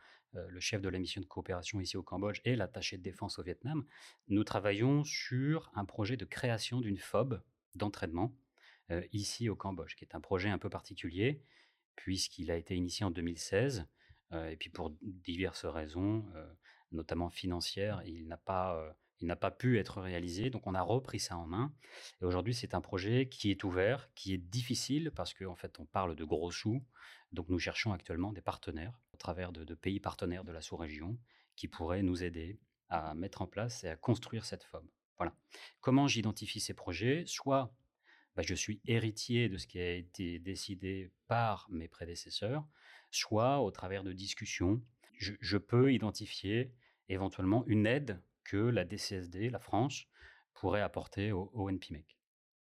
le 0.49 0.59
chef 0.59 0.81
de 0.81 0.89
la 0.89 0.99
mission 0.99 1.21
de 1.21 1.25
coopération 1.25 1.79
ici 1.79 1.97
au 1.97 2.03
Cambodge 2.03 2.41
et 2.45 2.55
l'attaché 2.55 2.97
de 2.97 3.03
défense 3.03 3.39
au 3.39 3.43
Vietnam. 3.43 3.85
Nous 4.27 4.43
travaillons 4.43 5.03
sur 5.03 5.71
un 5.75 5.85
projet 5.85 6.17
de 6.17 6.25
création 6.25 6.81
d'une 6.81 6.97
FOB 6.97 7.41
d'entraînement 7.75 8.35
euh, 8.91 9.01
ici 9.13 9.49
au 9.49 9.55
Cambodge, 9.55 9.95
qui 9.95 10.05
est 10.05 10.15
un 10.15 10.21
projet 10.21 10.49
un 10.49 10.57
peu 10.57 10.69
particulier, 10.69 11.41
puisqu'il 11.95 12.51
a 12.51 12.55
été 12.55 12.75
initié 12.75 13.05
en 13.05 13.11
2016, 13.11 13.87
euh, 14.31 14.49
et 14.49 14.57
puis 14.57 14.69
pour 14.69 14.91
diverses 15.01 15.65
raisons, 15.65 16.25
euh, 16.35 16.45
notamment 16.91 17.29
financières, 17.29 18.01
il 18.05 18.27
n'a 18.27 18.37
pas 18.37 18.95
il 19.21 19.27
n'a 19.27 19.37
pas 19.37 19.49
pu 19.49 19.79
être 19.79 20.01
réalisé, 20.01 20.49
donc 20.49 20.67
on 20.67 20.75
a 20.75 20.81
repris 20.81 21.21
ça 21.21 21.37
en 21.37 21.47
main. 21.47 21.73
Et 22.21 22.25
aujourd'hui, 22.25 22.53
c'est 22.53 22.73
un 22.75 22.81
projet 22.81 23.29
qui 23.29 23.49
est 23.49 23.63
ouvert, 23.63 24.13
qui 24.13 24.33
est 24.33 24.37
difficile 24.37 25.09
parce 25.15 25.33
qu'en 25.33 25.55
fait, 25.55 25.79
on 25.79 25.85
parle 25.85 26.15
de 26.15 26.25
gros 26.25 26.51
sous. 26.51 26.83
Donc 27.31 27.47
nous 27.47 27.57
cherchons 27.57 27.93
actuellement 27.93 28.33
des 28.33 28.41
partenaires, 28.41 28.99
au 29.15 29.17
travers 29.17 29.53
de, 29.53 29.75
pays 29.75 30.01
partenaires 30.01 30.43
de 30.43 30.51
la 30.51 30.61
sous-région, 30.61 31.17
qui 31.55 31.69
pourraient 31.69 32.03
nous 32.03 32.21
aider 32.21 32.59
à 32.89 33.13
mettre 33.15 33.41
en 33.41 33.47
place 33.47 33.85
et 33.85 33.87
à 33.87 33.95
construire 33.95 34.43
cette 34.43 34.65
FOB. 34.65 34.85
Voilà. 35.17 35.33
Comment 35.79 36.09
j'identifie 36.09 36.59
ces 36.59 36.73
projets? 36.73 37.23
Soit 37.25 37.73
bah, 38.35 38.43
je 38.45 38.53
suis 38.53 38.81
héritier 38.85 39.47
de 39.47 39.57
ce 39.57 39.67
qui 39.67 39.79
a 39.79 39.93
été 39.93 40.39
décidé 40.39 41.13
par 41.27 41.65
mes 41.69 41.87
prédécesseurs, 41.87 42.67
soit 43.09 43.61
au 43.61 43.71
travers 43.71 44.03
de 44.03 44.11
discussions, 44.11 44.81
je, 45.17 45.57
peux 45.57 45.93
identifier 45.93 46.73
éventuellement 47.07 47.63
une 47.67 47.87
aide 47.87 48.21
que 48.43 48.57
la 48.57 48.83
DCSD, 48.83 49.49
la 49.49 49.59
France, 49.59 50.07
pourrait 50.53 50.81
apporter 50.81 51.31
au, 51.31 51.69
NPMEC. 51.69 52.17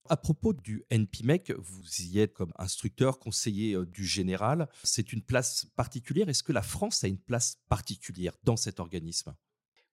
À 0.10 0.17
propos 0.17 0.53
du 0.53 0.84
NPMEC, 0.89 1.51
vous 1.51 2.01
y 2.01 2.20
êtes 2.20 2.34
comme 2.34 2.51
instructeur, 2.58 3.20
conseiller 3.20 3.75
euh, 3.75 3.86
du 3.86 4.03
général. 4.03 4.67
C'est 4.84 5.13
une 5.13 5.22
place 5.22 5.65
particulière. 5.75 6.27
Est-ce 6.27 6.43
que 6.43 6.51
la 6.51 6.63
France 6.63 7.03
a 7.03 7.08
une 7.08 7.20
place 7.20 7.62
particulière 7.70 8.34
dans 8.43 8.58
cet 8.58 8.79
organisme? 8.79 9.36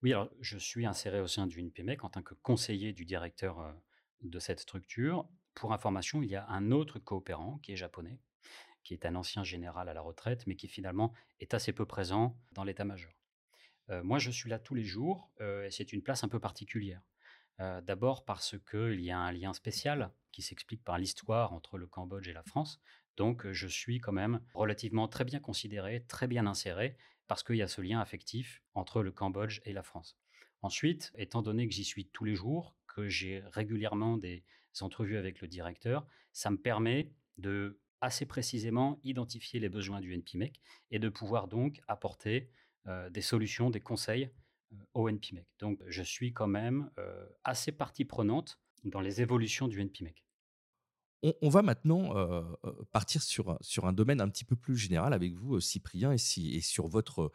Oui, 0.01 0.11
alors 0.11 0.29
je 0.41 0.57
suis 0.57 0.85
inséré 0.85 1.21
au 1.21 1.27
sein 1.27 1.45
du 1.45 1.61
NPMEC 1.61 2.03
en 2.03 2.09
tant 2.09 2.23
que 2.23 2.33
conseiller 2.33 2.91
du 2.91 3.05
directeur 3.05 3.59
euh, 3.59 3.71
de 4.21 4.39
cette 4.39 4.59
structure 4.59 5.27
pour 5.55 5.73
information, 5.73 6.21
il 6.23 6.29
y 6.29 6.35
a 6.35 6.47
un 6.47 6.71
autre 6.71 6.99
coopérant 6.99 7.57
qui 7.59 7.73
est 7.73 7.75
japonais, 7.75 8.19
qui 8.83 8.93
est 8.93 9.05
un 9.05 9.15
ancien 9.15 9.43
général 9.43 9.89
à 9.89 9.93
la 9.93 10.01
retraite, 10.01 10.47
mais 10.47 10.55
qui 10.55 10.67
finalement 10.67 11.13
est 11.39 11.53
assez 11.53 11.73
peu 11.73 11.85
présent 11.85 12.37
dans 12.53 12.63
l'état-major. 12.63 13.11
Euh, 13.89 14.03
moi, 14.03 14.19
je 14.19 14.31
suis 14.31 14.49
là 14.49 14.57
tous 14.59 14.75
les 14.75 14.83
jours 14.83 15.31
et 15.39 15.69
c'est 15.71 15.91
une 15.91 16.01
place 16.01 16.23
un 16.23 16.29
peu 16.29 16.39
particulière. 16.39 17.01
Euh, 17.61 17.81
d'abord 17.81 18.23
parce 18.25 18.55
qu'il 18.69 19.01
y 19.01 19.11
a 19.11 19.19
un 19.19 19.31
lien 19.31 19.53
spécial 19.53 20.11
qui 20.31 20.41
s'explique 20.41 20.83
par 20.83 20.97
l'histoire 20.97 21.53
entre 21.53 21.77
le 21.77 21.87
Cambodge 21.87 22.27
et 22.27 22.33
la 22.33 22.43
France. 22.43 22.79
Donc, 23.17 23.51
je 23.51 23.67
suis 23.67 23.99
quand 23.99 24.13
même 24.13 24.39
relativement 24.53 25.07
très 25.07 25.25
bien 25.25 25.39
considéré, 25.39 26.05
très 26.07 26.27
bien 26.27 26.47
inséré, 26.47 26.95
parce 27.27 27.43
qu'il 27.43 27.57
y 27.57 27.61
a 27.61 27.67
ce 27.67 27.81
lien 27.81 27.99
affectif 27.99 28.63
entre 28.73 29.03
le 29.03 29.11
Cambodge 29.11 29.59
et 29.65 29.73
la 29.73 29.83
France. 29.83 30.17
Ensuite, 30.61 31.11
étant 31.15 31.41
donné 31.41 31.67
que 31.67 31.73
j'y 31.73 31.83
suis 31.83 32.07
tous 32.07 32.23
les 32.23 32.35
jours, 32.35 32.75
que 32.87 33.07
j'ai 33.07 33.43
régulièrement 33.51 34.17
des, 34.17 34.43
entrevues 34.81 35.17
avec 35.17 35.41
le 35.41 35.47
directeur, 35.49 36.07
ça 36.31 36.49
me 36.49 36.57
permet 36.57 37.11
de 37.37 37.81
assez 37.99 38.25
précisément 38.25 38.97
identifier 39.03 39.59
les 39.59 39.67
besoins 39.67 39.99
du 39.99 40.13
NPMEC 40.13 40.61
et 40.89 40.99
de 40.99 41.09
pouvoir 41.09 41.49
donc 41.49 41.81
apporter 41.89 42.49
euh, 42.87 43.09
des 43.09 43.19
solutions, 43.19 43.69
des 43.69 43.81
conseils 43.81 44.29
au 44.93 45.09
NPMEC. 45.09 45.45
Donc 45.59 45.79
je 45.87 46.03
suis 46.03 46.33
quand 46.33 46.47
même 46.47 46.91
euh, 46.97 47.25
assez 47.43 47.71
partie 47.71 48.05
prenante 48.05 48.59
dans 48.83 49.01
les 49.01 49.21
évolutions 49.21 49.67
du 49.67 49.81
NPMEC. 49.81 50.23
On, 51.41 51.49
va 51.49 51.61
maintenant 51.61 52.13
partir 52.93 53.21
sur, 53.21 53.57
sur 53.59 53.85
un 53.85 53.91
domaine 53.91 54.21
un 54.21 54.29
petit 54.29 54.45
peu 54.45 54.55
plus 54.55 54.77
général 54.77 55.11
avec 55.11 55.33
vous, 55.33 55.59
Cyprien, 55.59 56.13
et, 56.13 56.15
et 56.15 56.61
sur 56.61 56.87
votre, 56.87 57.33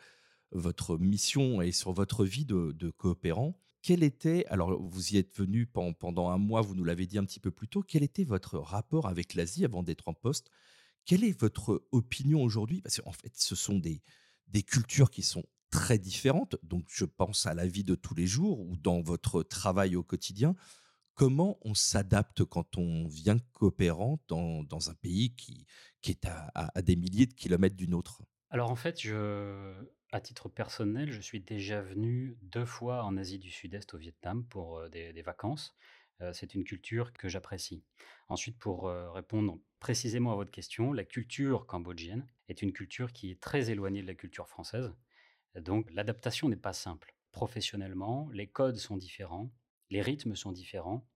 votre 0.52 0.96
mission 0.96 1.60
et 1.60 1.70
sur 1.70 1.92
votre 1.92 2.24
vie 2.24 2.46
de, 2.46 2.72
de 2.72 2.88
coopérant 2.88 3.60
quel 3.84 4.02
était, 4.02 4.46
alors 4.46 4.80
vous 4.80 5.12
y 5.12 5.18
êtes 5.18 5.36
venu 5.36 5.66
pendant 5.66 6.30
un 6.30 6.38
mois, 6.38 6.62
vous 6.62 6.74
nous 6.74 6.84
l'avez 6.84 7.06
dit 7.06 7.18
un 7.18 7.24
petit 7.26 7.38
peu 7.38 7.50
plus 7.50 7.68
tôt, 7.68 7.82
quel 7.82 8.02
était 8.02 8.24
votre 8.24 8.58
rapport 8.58 9.06
avec 9.06 9.34
l'Asie 9.34 9.62
avant 9.62 9.82
d'être 9.82 10.08
en 10.08 10.14
poste? 10.14 10.50
Quelle 11.04 11.22
est 11.22 11.38
votre 11.38 11.86
opinion 11.92 12.42
aujourd'hui? 12.42 12.80
Parce 12.80 13.02
qu'en 13.02 13.12
fait, 13.12 13.36
ce 13.36 13.54
sont 13.54 13.78
des, 13.78 14.00
des 14.48 14.62
cultures 14.62 15.10
qui 15.10 15.20
sont 15.20 15.44
très 15.74 15.98
différentes, 15.98 16.56
donc 16.62 16.84
je 16.88 17.04
pense 17.04 17.46
à 17.46 17.54
la 17.54 17.66
vie 17.66 17.82
de 17.82 17.96
tous 17.96 18.14
les 18.14 18.28
jours 18.28 18.60
ou 18.60 18.76
dans 18.76 19.02
votre 19.02 19.42
travail 19.42 19.96
au 19.96 20.04
quotidien. 20.04 20.54
Comment 21.14 21.58
on 21.62 21.74
s'adapte 21.74 22.44
quand 22.44 22.78
on 22.78 23.08
vient 23.08 23.38
coopérant 23.52 24.20
dans, 24.28 24.62
dans 24.62 24.90
un 24.90 24.94
pays 24.94 25.34
qui, 25.34 25.66
qui 26.00 26.12
est 26.12 26.26
à, 26.26 26.52
à 26.54 26.80
des 26.80 26.94
milliers 26.94 27.26
de 27.26 27.34
kilomètres 27.34 27.74
d'une 27.74 27.92
autre? 27.92 28.22
Alors 28.50 28.70
en 28.70 28.76
fait, 28.76 29.00
je, 29.00 29.74
à 30.12 30.20
titre 30.20 30.48
personnel, 30.48 31.10
je 31.10 31.20
suis 31.20 31.40
déjà 31.40 31.82
venu 31.82 32.38
deux 32.42 32.64
fois 32.64 33.02
en 33.02 33.16
Asie 33.16 33.40
du 33.40 33.50
Sud-Est, 33.50 33.94
au 33.94 33.98
Vietnam, 33.98 34.44
pour 34.44 34.78
euh, 34.78 34.88
des, 34.88 35.22
vacances. 35.22 35.74
Euh, 36.20 36.32
c'est 36.32 36.54
une 36.54 36.62
culture 36.62 37.12
que 37.12 37.28
j'apprécie. 37.28 37.82
Ensuite, 38.28 38.56
pour 38.56 38.86
euh, 38.86 39.10
répondre 39.10 39.58
précisément 39.80 40.30
à 40.30 40.36
votre 40.36 40.52
question, 40.52 40.92
la 40.92 41.02
culture 41.02 41.66
cambodgienne 41.66 42.28
est 42.48 42.62
une 42.62 42.72
culture 42.72 43.12
qui 43.12 43.32
est 43.32 43.40
très 43.40 43.70
éloignée 43.70 44.02
de 44.02 44.06
la 44.06 44.14
culture 44.14 44.48
française. 44.48 44.94
Donc, 45.56 45.90
l'adaptation 45.92 46.49
n'est 46.49 46.56
pas 46.56 46.73
simple. 46.73 47.14
Professionnellement, 47.32 48.28
les 48.32 48.46
codes 48.46 48.76
sont 48.76 48.96
différents, 48.96 49.50
les 49.90 50.02
rythmes 50.02 50.34
sont 50.34 50.52
différents. 50.52 51.06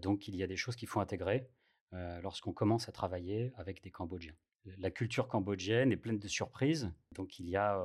donc, 0.00 0.28
il 0.28 0.36
y 0.36 0.42
a 0.42 0.46
des 0.46 0.56
choses 0.56 0.76
qu'il 0.76 0.88
faut 0.88 1.00
intégrer 1.00 1.48
lorsqu'on 1.92 2.52
commence 2.52 2.88
à 2.88 2.92
travailler 2.92 3.52
avec 3.56 3.82
des 3.82 3.90
Cambodgiens. 3.90 4.36
La 4.78 4.90
culture 4.90 5.28
cambodgienne 5.28 5.92
est 5.92 5.96
pleine 5.96 6.18
de 6.18 6.28
surprises. 6.28 6.92
Donc, 7.12 7.38
il 7.38 7.48
y 7.48 7.56
a 7.56 7.76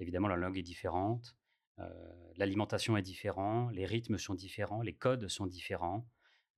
Évidemment, 0.00 0.28
la 0.28 0.36
langue 0.36 0.56
est 0.56 0.62
différente, 0.62 1.36
euh, 1.78 1.88
l'alimentation 2.36 2.96
est 2.96 3.02
différente, 3.02 3.70
les 3.72 3.84
rythmes 3.84 4.16
sont 4.16 4.34
différents, 4.34 4.80
les 4.80 4.94
codes 4.94 5.28
sont 5.28 5.46
différents. 5.46 6.08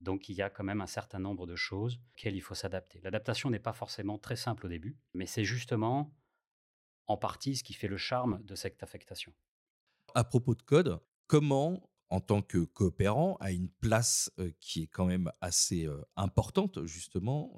Donc 0.01 0.29
il 0.29 0.37
y 0.37 0.43
a 0.43 0.51
quand 0.51 0.65
même 0.65 0.81
un 0.81 0.87
certain 0.87 1.19
nombre 1.19 1.47
de 1.47 1.55
choses 1.57 2.01
auxquelles 2.13 2.37
il 2.37 2.41
faut 2.41 2.55
s'adapter. 2.55 3.01
L'adaptation 3.03 3.51
n'est 3.51 3.59
pas 3.59 3.73
forcément 3.73 4.19
très 4.19 4.37
simple 4.37 4.67
au 4.67 4.69
début, 4.69 4.97
mais 5.13 5.27
c'est 5.27 5.45
justement 5.45 6.13
en 7.07 7.17
partie 7.17 7.57
ce 7.57 7.65
qui 7.65 7.75
fait 7.75 7.89
le 7.89 7.97
charme 7.97 8.43
de 8.45 8.55
cette 8.55 8.83
affectation. 8.83 9.33
À 10.15 10.25
propos 10.25 10.55
de 10.55 10.63
code, 10.63 11.01
comment, 11.27 11.91
en 12.09 12.21
tant 12.21 12.43
que 12.43 12.59
coopérant, 12.65 13.37
à 13.41 13.53
une 13.53 13.69
place 13.69 14.31
euh, 14.39 14.51
qui 14.61 14.83
est 14.83 14.87
quand 14.87 15.07
même 15.07 15.31
assez 15.41 15.87
euh, 15.87 16.03
importante, 16.17 16.85
justement, 16.85 17.57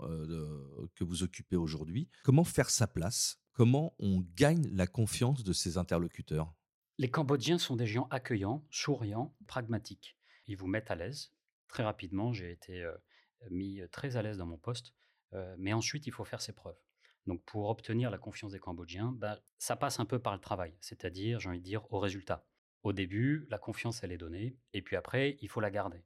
que 0.94 1.04
vous 1.04 1.22
occupez 1.22 1.56
aujourd'hui, 1.56 2.08
comment 2.22 2.44
faire 2.44 2.70
sa 2.70 2.86
place? 2.86 3.38
Comment 3.52 3.94
on 4.00 4.20
gagne 4.34 4.68
la 4.72 4.86
confiance 4.86 5.44
de 5.44 5.52
ses 5.52 5.78
interlocuteurs? 5.78 6.52
Les 6.98 7.10
Cambodgiens 7.10 7.58
sont 7.58 7.74
des 7.74 7.86
gens 7.86 8.06
accueillants, 8.10 8.64
souriants, 8.70 9.34
pragmatiques. 9.46 10.16
Ils 10.46 10.56
vous 10.56 10.68
mettent 10.68 10.90
à 10.90 10.94
l'aise. 10.94 11.32
Très 11.68 11.82
rapidement, 11.82 12.32
j'ai 12.32 12.52
été 12.52 12.82
euh, 12.82 12.94
mis 13.50 13.80
très 13.90 14.16
à 14.16 14.22
l'aise 14.22 14.38
dans 14.38 14.46
mon 14.46 14.58
poste. 14.58 14.94
Euh, 15.32 15.56
mais 15.58 15.72
ensuite, 15.72 16.06
il 16.06 16.12
faut 16.12 16.24
faire 16.24 16.40
ses 16.40 16.52
preuves. 16.52 16.78
Donc 17.26 17.42
pour 17.44 17.68
obtenir 17.68 18.10
la 18.10 18.18
confiance 18.18 18.52
des 18.52 18.58
Cambodgiens, 18.58 19.12
bah, 19.16 19.40
ça 19.58 19.76
passe 19.76 19.98
un 19.98 20.04
peu 20.04 20.18
par 20.18 20.34
le 20.34 20.40
travail, 20.40 20.76
c'est-à-dire, 20.80 21.40
j'ai 21.40 21.48
envie 21.48 21.58
de 21.58 21.64
dire, 21.64 21.90
au 21.92 21.98
résultat. 21.98 22.46
Au 22.82 22.92
début, 22.92 23.46
la 23.48 23.58
confiance, 23.58 24.04
elle 24.04 24.12
est 24.12 24.18
donnée, 24.18 24.58
et 24.74 24.82
puis 24.82 24.96
après, 24.96 25.38
il 25.40 25.48
faut 25.48 25.60
la 25.60 25.70
garder. 25.70 26.04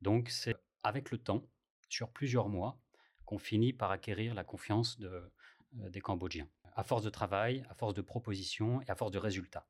Donc 0.00 0.28
c'est 0.28 0.56
avec 0.82 1.10
le 1.10 1.18
temps, 1.18 1.48
sur 1.88 2.10
plusieurs 2.10 2.48
mois, 2.48 2.80
qu'on 3.24 3.38
finit 3.38 3.72
par 3.72 3.90
acquérir 3.90 4.34
la 4.34 4.44
confiance 4.44 4.98
euh, 5.02 5.28
des 5.72 6.00
Cambodgiens, 6.00 6.48
à 6.74 6.82
force 6.82 7.02
de 7.02 7.10
travail, 7.10 7.64
à 7.68 7.74
force 7.74 7.94
de 7.94 8.02
propositions 8.02 8.80
et 8.82 8.90
à 8.90 8.94
force 8.94 9.12
de 9.12 9.18
résultats. 9.18 9.68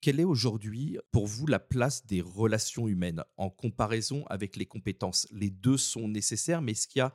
Quelle 0.00 0.20
est 0.20 0.24
aujourd'hui 0.24 0.96
pour 1.10 1.26
vous 1.26 1.46
la 1.46 1.58
place 1.58 2.06
des 2.06 2.20
relations 2.20 2.86
humaines 2.86 3.24
en 3.36 3.50
comparaison 3.50 4.24
avec 4.26 4.54
les 4.54 4.66
compétences? 4.66 5.26
Les 5.32 5.50
deux 5.50 5.76
sont 5.76 6.06
nécessaires, 6.06 6.62
mais 6.62 6.72
est-ce 6.72 6.86
qu'il 6.86 7.00
y 7.00 7.02
a 7.02 7.12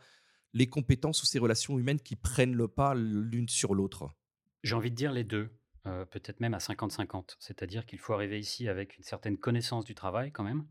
les 0.54 0.68
compétences 0.68 1.24
ou 1.24 1.26
ces 1.26 1.40
relations 1.40 1.78
humaines 1.80 2.00
qui 2.00 2.16
prennent 2.16 2.56
le 2.56 2.68
pas 2.68 2.94
l'une 2.96 3.50
sur 3.50 3.74
l'autre? 3.74 4.10
J'ai 4.64 4.76
envie 4.76 4.92
de 4.92 4.96
dire 4.96 5.12
les 5.12 5.24
deux, 5.24 5.50
euh, 5.88 6.06
peut-être 6.06 6.40
même 6.40 6.54
à 6.54 6.60
50-50. 6.60 7.36
C'est-à-dire 7.40 7.86
qu'il 7.86 8.00
faut 8.00 8.14
arriver 8.14 8.40
ici 8.40 8.68
avec 8.68 8.98
une 8.98 9.04
certaine 9.04 9.38
connaissance 9.38 9.86
du 9.86 9.96
travail 9.96 10.32
quand 10.32 10.44
même. 10.44 10.66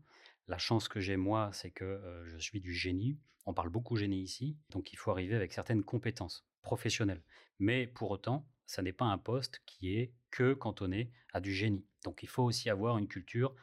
La 0.47 0.57
chance 0.57 0.87
que 0.87 0.99
j'ai 0.99 1.17
moi, 1.17 1.51
c'est 1.53 1.71
que 1.71 1.85
euh, 1.85 2.25
je 2.25 2.37
suis 2.37 2.59
du 2.59 2.73
génie. 2.73 3.19
On 3.45 3.53
parle 3.53 3.69
beaucoup 3.69 3.95
génie 3.95 4.21
ici, 4.21 4.57
donc 4.69 4.93
il 4.93 4.95
faut 4.95 5.11
arriver 5.11 5.35
avec 5.35 5.53
certaines 5.53 5.83
compétences 5.83 6.47
professionnelles. 6.61 7.23
Mais 7.59 7.87
pour 7.87 8.09
autant, 8.11 8.47
ça 8.65 8.81
n'est 8.81 8.93
pas 8.93 9.05
un 9.05 9.17
poste 9.17 9.61
qui 9.65 9.95
est 9.95 10.13
que 10.31 10.53
cantonné 10.53 11.11
à 11.33 11.41
du 11.41 11.53
génie. 11.53 11.85
Donc 12.03 12.23
il 12.23 12.29
faut 12.29 12.43
aussi 12.43 12.69
avoir 12.69 12.97
une 12.97 13.07
culture 13.07 13.53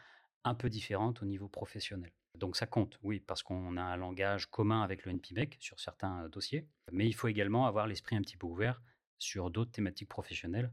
un 0.44 0.54
peu 0.54 0.68
différente 0.68 1.22
au 1.22 1.26
niveau 1.26 1.48
professionnel. 1.48 2.12
Donc 2.40 2.56
ça 2.56 2.66
compte, 2.66 2.98
oui, 3.02 3.20
parce 3.20 3.42
qu'on 3.42 3.76
a 3.76 3.82
un 3.82 3.96
langage 3.96 4.46
commun 4.46 4.82
avec 4.82 5.04
le 5.04 5.12
NPMEC 5.12 5.58
sur 5.60 5.78
certains 5.78 6.28
dossiers, 6.30 6.66
mais 6.90 7.06
il 7.06 7.12
faut 7.12 7.28
également 7.28 7.66
avoir 7.66 7.86
l'esprit 7.86 8.16
un 8.16 8.22
petit 8.22 8.38
peu 8.38 8.46
ouvert 8.46 8.82
sur 9.18 9.50
d'autres 9.50 9.70
thématiques 9.70 10.08
professionnelles 10.08 10.72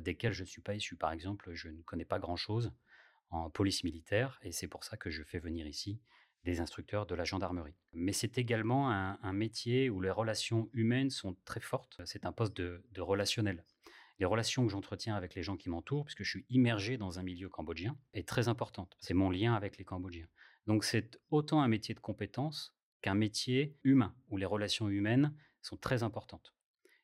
desquelles 0.00 0.32
je 0.32 0.42
ne 0.42 0.48
suis 0.48 0.60
pas 0.60 0.74
issu. 0.74 0.96
Par 0.96 1.12
exemple, 1.12 1.52
je 1.54 1.68
ne 1.68 1.80
connais 1.82 2.04
pas 2.04 2.18
grand-chose 2.18 2.72
en 3.30 3.48
police 3.48 3.84
militaire, 3.84 4.40
et 4.42 4.50
c'est 4.50 4.66
pour 4.66 4.82
ça 4.82 4.96
que 4.96 5.08
je 5.08 5.22
fais 5.22 5.38
venir 5.38 5.68
ici 5.68 6.00
des 6.44 6.60
instructeurs 6.60 7.06
de 7.06 7.14
la 7.14 7.24
gendarmerie. 7.24 7.76
Mais 7.92 8.12
c'est 8.12 8.36
également 8.36 8.90
un, 8.90 9.32
métier 9.32 9.88
où 9.88 10.00
les 10.00 10.10
relations 10.10 10.68
humaines 10.74 11.10
sont 11.10 11.36
très 11.44 11.60
fortes. 11.60 12.00
C'est 12.04 12.26
un 12.26 12.32
poste 12.32 12.54
de, 12.56 12.82
relationnel. 12.98 13.64
Les 14.18 14.26
relations 14.26 14.64
que 14.66 14.70
j'entretiens 14.70 15.16
avec 15.16 15.34
les 15.34 15.42
gens 15.42 15.56
qui 15.56 15.70
m'entourent, 15.70 16.04
puisque 16.04 16.22
je 16.22 16.30
suis 16.30 16.46
immergé 16.50 16.98
dans 16.98 17.18
un 17.18 17.22
milieu 17.22 17.48
cambodgien, 17.48 17.96
est 18.12 18.28
très 18.28 18.48
importante. 18.48 18.94
C'est 19.00 19.14
mon 19.14 19.30
lien 19.30 19.54
avec 19.54 19.78
les 19.78 19.84
Cambodgiens. 19.84 20.28
Donc 20.66 20.84
c'est 20.84 21.18
autant 21.30 21.62
un 21.62 21.68
métier 21.68 21.94
de 21.94 22.00
compétence 22.00 22.74
qu'un 23.02 23.14
métier 23.14 23.76
humain, 23.84 24.14
où 24.28 24.36
les 24.36 24.46
relations 24.46 24.88
humaines 24.88 25.34
sont 25.60 25.76
très 25.76 26.02
importantes. 26.02 26.54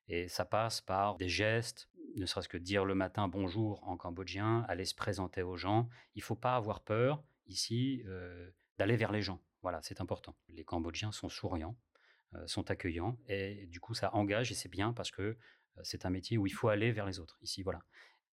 Et 0.08 0.28
ça 0.28 0.44
passe 0.44 0.80
par 0.80 1.16
des 1.16 1.28
gestes, 1.28 1.88
ne 2.16 2.26
serait-ce 2.26 2.48
que 2.48 2.56
dire 2.56 2.84
le 2.84 2.94
matin 2.94 3.28
bonjour 3.28 3.86
en 3.86 3.96
cambodgien, 3.96 4.64
aller 4.68 4.84
se 4.84 4.94
présenter 4.94 5.42
aux 5.42 5.56
gens. 5.56 5.88
Il 6.14 6.20
ne 6.20 6.24
faut 6.24 6.36
pas 6.36 6.56
avoir 6.56 6.80
peur 6.80 7.22
ici 7.46 8.02
euh, 8.06 8.50
d'aller 8.78 8.96
vers 8.96 9.12
les 9.12 9.22
gens. 9.22 9.40
Voilà, 9.62 9.80
c'est 9.82 10.00
important. 10.00 10.34
Les 10.48 10.64
Cambodgiens 10.64 11.12
sont 11.12 11.28
souriants, 11.28 11.76
euh, 12.34 12.46
sont 12.46 12.70
accueillants, 12.70 13.18
et 13.28 13.66
du 13.66 13.80
coup, 13.80 13.94
ça 13.94 14.14
engage, 14.14 14.50
et 14.50 14.54
c'est 14.54 14.70
bien 14.70 14.92
parce 14.92 15.10
que 15.10 15.22
euh, 15.22 15.36
c'est 15.82 16.06
un 16.06 16.10
métier 16.10 16.38
où 16.38 16.46
il 16.46 16.52
faut 16.52 16.68
aller 16.68 16.92
vers 16.92 17.06
les 17.06 17.18
autres. 17.18 17.38
Ici, 17.42 17.62
voilà. 17.62 17.82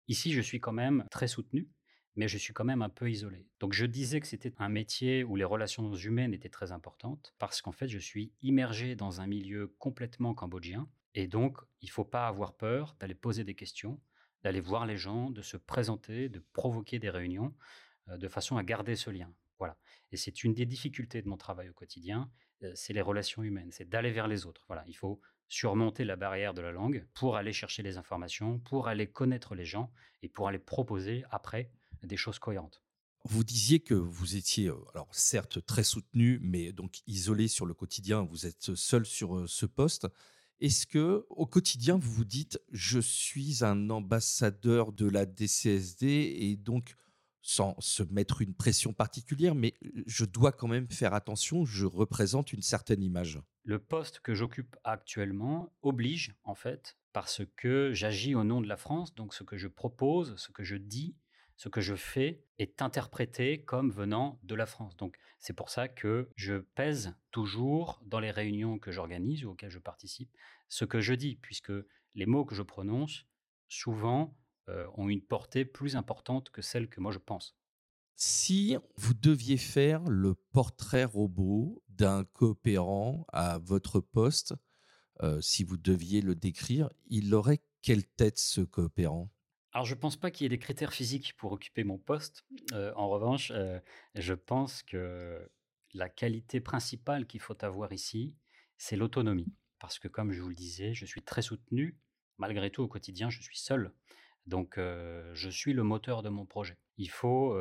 Ici, 0.08 0.34
je 0.34 0.41
suis 0.41 0.60
quand 0.60 0.72
même 0.72 1.05
très 1.10 1.27
soutenu, 1.27 1.67
mais 2.15 2.27
je 2.27 2.38
suis 2.38 2.53
quand 2.53 2.65
même 2.65 2.81
un 2.81 2.89
peu 2.89 3.10
isolé. 3.10 3.48
Donc, 3.60 3.74
je 3.74 3.86
disais 3.86 4.19
que 4.19 4.27
c'était 4.27 4.53
un 4.57 4.69
métier 4.69 5.24
où 5.24 5.36
les 5.36 5.43
relations 5.43 5.93
humaines 5.93 6.34
étaient 6.34 6.50
très 6.50 6.72
importantes, 6.72 7.34
parce 7.39 7.62
qu'en 7.62 7.72
fait, 7.72 7.88
je 7.88 8.00
suis 8.00 8.31
immergé 8.41 8.95
dans 8.95 9.22
un 9.22 9.27
milieu 9.27 9.67
complètement 9.79 10.34
cambodgien, 10.34 10.88
et 11.13 11.27
donc, 11.27 11.57
il 11.81 11.88
ne 11.88 11.91
faut 11.91 12.05
pas 12.05 12.27
avoir 12.27 12.55
peur 12.55 12.95
d'aller 13.00 13.15
poser 13.15 13.43
des 13.43 13.55
questions, 13.55 14.00
d'aller 14.43 14.60
voir 14.60 14.86
les 14.86 14.98
gens, 14.98 15.29
de 15.29 15.41
se 15.41 15.57
présenter, 15.57 16.29
de 16.29 16.39
provoquer 16.53 17.00
des 17.00 17.10
réunions, 17.10 17.55
euh, 18.10 18.17
de 18.17 18.28
façon 18.28 18.58
à 18.58 18.63
garder 18.63 18.95
ce 18.95 19.10
lien. 19.10 19.34
Voilà. 19.58 19.78
Et 20.12 20.17
c'est 20.17 20.43
une 20.43 20.54
des 20.54 20.65
difficultés 20.65 21.21
de 21.21 21.28
mon 21.28 21.38
travail 21.38 21.69
au 21.69 21.73
quotidien, 21.73 22.30
euh, 22.63 22.71
c'est 22.75 22.93
les 22.93 23.01
relations 23.01 23.43
humaines, 23.43 23.71
c'est 23.71 23.89
d'aller 23.89 24.12
vers 24.12 24.28
les 24.28 24.45
autres. 24.45 24.65
Voilà, 24.67 24.84
il 24.88 24.95
faut 24.95 25.21
surmonter 25.47 26.04
la 26.06 26.15
barrière 26.15 26.54
de 26.54 26.62
la 26.62 26.71
langue 26.71 27.06
pour 27.13 27.38
aller 27.38 27.54
chercher 27.54 27.84
les 27.84 27.97
informations, 27.97 28.60
pour 28.60 28.88
aller 28.88 29.08
connaître 29.08 29.56
les 29.56 29.65
gens 29.65 29.91
et 30.21 30.30
pour 30.30 30.47
aller 30.47 30.60
proposer 30.60 31.23
après 31.30 31.69
des 32.03 32.17
choses 32.17 32.39
cohérentes. 32.39 32.81
Vous 33.27 33.43
disiez 33.43 33.79
que 33.79 33.95
vous 33.95 34.36
étiez, 34.36 34.71
alors 34.93 35.08
certes 35.12 35.65
très 35.65 35.84
soutenu, 35.84 36.39
mais 36.43 36.71
donc 36.71 37.01
isolé 37.08 37.47
sur 37.47 37.65
le 37.65 37.73
quotidien. 37.73 38.21
Vous 38.21 38.45
êtes 38.45 38.75
seul 38.75 39.05
sur 39.05 39.49
ce 39.49 39.65
poste. 39.65 40.08
Est-ce 40.60 40.86
que 40.86 41.25
au 41.29 41.45
quotidien 41.45 41.97
vous 41.97 42.12
vous 42.12 42.25
dites 42.25 42.62
je 42.71 42.99
suis 42.99 43.63
un 43.63 43.89
ambassadeur 43.89 44.93
de 44.93 45.08
la 45.08 45.25
DCSD 45.25 46.08
et 46.39 46.55
donc 46.55 46.95
sans 47.41 47.75
se 47.79 48.01
mettre 48.01 48.41
une 48.41 48.55
pression 48.55 48.91
particulière, 48.91 49.53
mais 49.53 49.75
je 50.08 50.25
dois 50.25 50.51
quand 50.51 50.67
même 50.67 50.89
faire 50.89 51.13
attention, 51.13 51.63
je 51.63 51.86
représente 51.86 52.53
une 52.53 52.63
certaine 52.63 53.03
image? 53.03 53.39
Le 53.63 53.77
poste 53.77 54.19
que 54.19 54.34
j'occupe 54.34 54.75
actuellement 54.84 55.71
oblige, 55.84 56.36
en 56.43 56.55
fait, 56.55 56.97
parce 57.13 57.43
que 57.55 57.91
j'agis 57.93 58.34
au 58.34 58.43
nom 58.43 58.62
de 58.62 58.67
la 58.67 58.77
France, 58.77 59.13
donc 59.13 59.36
ce 59.36 59.43
que 59.43 59.58
je 59.58 59.67
propose, 59.67 60.36
ce 60.38 60.51
que 60.51 60.63
je 60.63 60.75
dis, 60.75 61.15
ce 61.58 61.70
que 61.70 61.82
je 61.82 61.96
fais 61.96 62.44
est 62.58 62.82
interprété 62.82 63.63
comme 63.63 63.91
venant 63.91 64.39
de 64.44 64.56
la 64.56 64.65
France. 64.65 64.98
Donc 64.98 65.18
c'est 65.39 65.54
pour 65.54 65.70
ça 65.70 65.88
que 65.88 66.30
je 66.36 66.56
pèse 66.56 67.15
toujours 67.32 68.02
dans 68.06 68.20
les 68.20 68.32
réunions 68.32 68.80
que 68.80 68.91
j'organise 68.91 69.46
ou 69.46 69.52
auxquelles 69.52 69.72
je 69.72 69.80
participe 69.80 70.36
ce 70.70 70.86
que 70.86 71.02
je 71.02 71.13
dis, 71.13 71.36
puisque 71.36 71.74
les 72.15 72.26
mots 72.26 72.46
que 72.46 72.56
je 72.56 72.63
prononce, 72.63 73.26
souvent, 73.68 74.38
euh, 74.70 74.88
ont 74.96 75.10
une 75.10 75.22
portée 75.22 75.65
plus 75.65 75.96
importante 75.96 76.50
que 76.50 76.62
celle 76.62 76.89
que 76.89 77.00
moi 77.00 77.12
je 77.12 77.20
pense. 77.20 77.56
Si 78.15 78.78
vous 78.96 79.13
deviez 79.13 79.58
faire 79.58 80.04
le 80.06 80.36
portrait 80.54 81.04
robot 81.04 81.84
d'un 81.89 82.24
coopérant 82.24 83.26
à 83.32 83.60
votre 83.60 84.00
poste, 84.00 84.56
euh, 85.22 85.39
si 85.41 85.63
vous 85.63 85.78
deviez 85.78 86.22
le 86.22 86.34
décrire, 86.34 86.89
il 87.08 87.34
aurait 87.34 87.62
quelle 87.82 88.06
tête 88.06 88.39
ce 88.39 88.62
coopérant? 88.62 89.30
Alors, 89.76 89.84
je 89.84 89.94
ne 89.94 90.00
pense 90.00 90.16
pas 90.16 90.32
qu'il 90.32 90.46
y 90.46 90.48
ait 90.48 90.50
des 90.50 90.58
critères 90.58 90.94
physiques 90.94 91.34
pour 91.36 91.52
occuper 91.52 91.84
mon 91.84 91.98
poste. 91.98 92.46
Euh, 92.72 92.94
en 92.96 93.10
revanche, 93.10 93.52
je 94.14 94.34
pense 94.34 94.82
que 94.84 95.52
la 95.94 96.08
qualité 96.08 96.62
principale 96.62 97.28
qu'il 97.28 97.42
faut 97.42 97.62
avoir 97.62 97.92
ici, 97.92 98.34
c'est 98.78 98.96
l'autonomie. 98.96 99.52
Parce 99.80 100.00
que, 100.00 100.08
comme 100.08 100.32
je 100.32 100.42
vous 100.42 100.48
le 100.48 100.56
disais, 100.56 100.94
je 100.94 101.06
suis 101.06 101.24
très 101.24 101.42
soutenu. 101.42 102.00
Malgré 102.38 102.72
tout, 102.72 102.84
au 102.84 102.88
quotidien, 102.88 103.30
je 103.30 103.42
suis 103.42 103.58
seul. 103.58 103.92
Donc, 104.46 104.76
je 104.78 105.50
suis 105.50 105.74
le 105.74 105.84
moteur 105.84 106.24
de 106.24 106.30
mon 106.30 106.46
projet. 106.46 106.78
Il 106.96 107.10
faut 107.10 107.54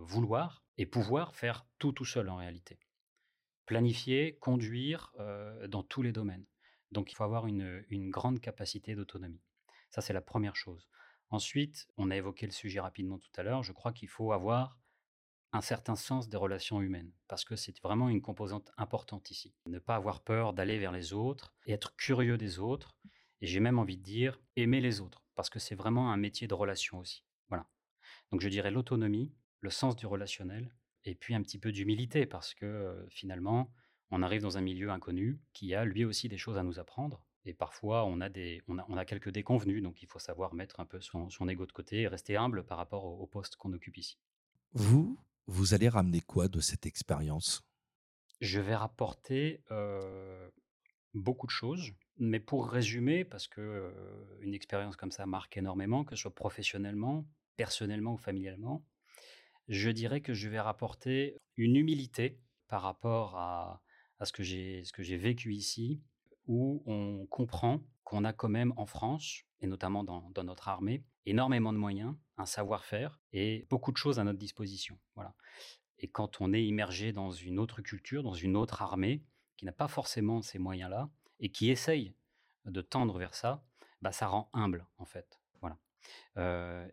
vouloir 0.00 0.64
et 0.78 0.86
pouvoir 0.86 1.36
faire 1.36 1.64
tout 1.78 1.92
tout 1.92 2.04
seul 2.04 2.28
en 2.28 2.38
réalité. 2.38 2.80
Planifier, 3.66 4.36
conduire 4.40 5.12
dans 5.68 5.84
tous 5.84 6.02
les 6.02 6.10
domaines. 6.10 6.44
Donc, 6.90 7.12
il 7.12 7.14
faut 7.14 7.22
avoir 7.22 7.46
une 7.46 8.10
grande 8.10 8.40
capacité 8.40 8.96
d'autonomie. 8.96 9.44
Ça, 9.90 10.00
c'est 10.00 10.12
la 10.12 10.22
première 10.22 10.56
chose. 10.56 10.88
Ensuite, 11.32 11.88
on 11.96 12.10
a 12.10 12.16
évoqué 12.16 12.44
le 12.44 12.52
sujet 12.52 12.78
rapidement 12.78 13.18
tout 13.18 13.30
à 13.36 13.42
l'heure. 13.42 13.62
Je 13.62 13.72
crois 13.72 13.94
qu'il 13.94 14.08
faut 14.08 14.32
avoir 14.32 14.78
un 15.54 15.62
certain 15.62 15.96
sens 15.96 16.28
des 16.28 16.36
relations 16.36 16.82
humaines, 16.82 17.10
parce 17.26 17.46
que 17.46 17.56
c'est 17.56 17.80
vraiment 17.80 18.10
une 18.10 18.20
composante 18.20 18.70
importante 18.76 19.30
ici. 19.30 19.54
Ne 19.66 19.78
pas 19.78 19.96
avoir 19.96 20.22
peur 20.22 20.52
d'aller 20.52 20.78
vers 20.78 20.92
les 20.92 21.14
autres, 21.14 21.54
et 21.64 21.72
être 21.72 21.96
curieux 21.96 22.36
des 22.36 22.58
autres, 22.58 22.98
et 23.40 23.46
j'ai 23.46 23.60
même 23.60 23.78
envie 23.78 23.96
de 23.96 24.02
dire 24.02 24.42
aimer 24.56 24.82
les 24.82 25.00
autres, 25.00 25.24
parce 25.34 25.48
que 25.48 25.58
c'est 25.58 25.74
vraiment 25.74 26.12
un 26.12 26.18
métier 26.18 26.48
de 26.48 26.54
relation 26.54 26.98
aussi. 26.98 27.24
Voilà. 27.48 27.66
Donc 28.30 28.42
je 28.42 28.48
dirais 28.50 28.70
l'autonomie, 28.70 29.32
le 29.60 29.70
sens 29.70 29.96
du 29.96 30.04
relationnel, 30.04 30.74
et 31.06 31.14
puis 31.14 31.34
un 31.34 31.42
petit 31.42 31.58
peu 31.58 31.72
d'humilité, 31.72 32.26
parce 32.26 32.52
que 32.52 33.06
finalement, 33.08 33.72
on 34.10 34.22
arrive 34.22 34.42
dans 34.42 34.58
un 34.58 34.62
milieu 34.62 34.90
inconnu 34.90 35.40
qui 35.54 35.74
a 35.74 35.86
lui 35.86 36.04
aussi 36.04 36.28
des 36.28 36.36
choses 36.36 36.58
à 36.58 36.62
nous 36.62 36.78
apprendre. 36.78 37.24
Et 37.44 37.54
parfois, 37.54 38.04
on 38.04 38.20
a, 38.20 38.28
des, 38.28 38.62
on 38.68 38.78
a, 38.78 39.04
quelques 39.04 39.30
déconvenus, 39.30 39.82
donc 39.82 40.02
il 40.02 40.06
faut 40.06 40.20
savoir 40.20 40.54
mettre 40.54 40.78
un 40.78 40.86
peu 40.86 41.00
son, 41.00 41.28
son 41.28 41.48
ego 41.48 41.66
de 41.66 41.72
côté 41.72 42.02
et 42.02 42.08
rester 42.08 42.36
humble 42.36 42.64
par 42.64 42.78
rapport 42.78 43.04
au, 43.04 43.26
poste 43.26 43.56
qu'on 43.56 43.72
occupe 43.72 43.96
ici. 43.96 44.18
Vous, 44.74 45.18
vous 45.46 45.74
allez 45.74 45.88
ramener 45.88 46.20
quoi 46.20 46.48
de 46.48 46.60
cette 46.60 46.86
expérience? 46.86 47.62
Je 48.40 48.60
vais 48.60 48.76
rapporter 48.76 49.64
euh, 49.70 50.48
beaucoup 51.14 51.46
de 51.46 51.52
choses. 51.52 51.92
Mais 52.18 52.40
pour 52.40 52.68
résumer, 52.68 53.24
parce 53.24 53.48
que 53.48 53.92
une 54.40 54.54
expérience 54.54 54.96
comme 54.96 55.10
ça 55.10 55.26
marque 55.26 55.56
énormément, 55.56 56.04
que 56.04 56.14
ce 56.14 56.22
soit 56.22 56.34
professionnellement, 56.34 57.26
personnellement 57.56 58.14
ou 58.14 58.18
familialement, 58.18 58.84
je 59.68 59.90
dirais 59.90 60.20
que 60.20 60.34
je 60.34 60.48
vais 60.48 60.60
rapporter 60.60 61.40
une 61.56 61.76
humilité 61.76 62.40
par 62.68 62.82
rapport 62.82 63.36
à, 63.36 63.82
ce 64.22 64.32
que 64.32 64.42
j'ai 64.42 65.16
vécu 65.16 65.54
ici, 65.54 66.00
où 66.46 66.82
on 66.86 67.26
comprend 67.26 67.80
qu'on 68.04 68.24
a 68.24 68.32
quand 68.32 68.48
même 68.48 68.72
en 68.76 68.86
France, 68.86 69.42
et 69.60 69.66
notamment 69.66 70.04
dans, 70.04 70.44
notre 70.44 70.68
armée, 70.68 71.04
énormément 71.24 71.72
de 71.72 71.78
moyens, 71.78 72.14
un 72.36 72.46
savoir-faire 72.46 73.20
et 73.32 73.66
beaucoup 73.70 73.92
de 73.92 73.96
choses 73.96 74.18
à 74.18 74.24
notre 74.24 74.38
disposition. 74.38 74.98
Voilà. 75.14 75.34
Et 75.98 76.08
quand 76.08 76.40
on 76.40 76.52
est 76.52 76.64
immergé 76.64 77.12
dans 77.12 77.30
une 77.30 77.58
autre 77.58 77.80
culture, 77.80 78.22
dans 78.22 78.34
une 78.34 78.56
autre 78.56 78.82
armée, 78.82 79.24
qui 79.56 79.64
n'a 79.64 79.72
pas 79.72 79.88
forcément 79.88 80.42
ces 80.42 80.58
moyens-là, 80.58 81.10
et 81.38 81.50
qui 81.50 81.70
essaye 81.70 82.14
de 82.64 82.80
tendre 82.80 83.18
vers 83.18 83.34
ça, 83.34 83.64
bah, 84.00 84.12
ça 84.12 84.26
rend 84.26 84.50
humble 84.52 84.86
en 84.98 85.04
fait. 85.04 85.40
Voilà. 85.60 85.78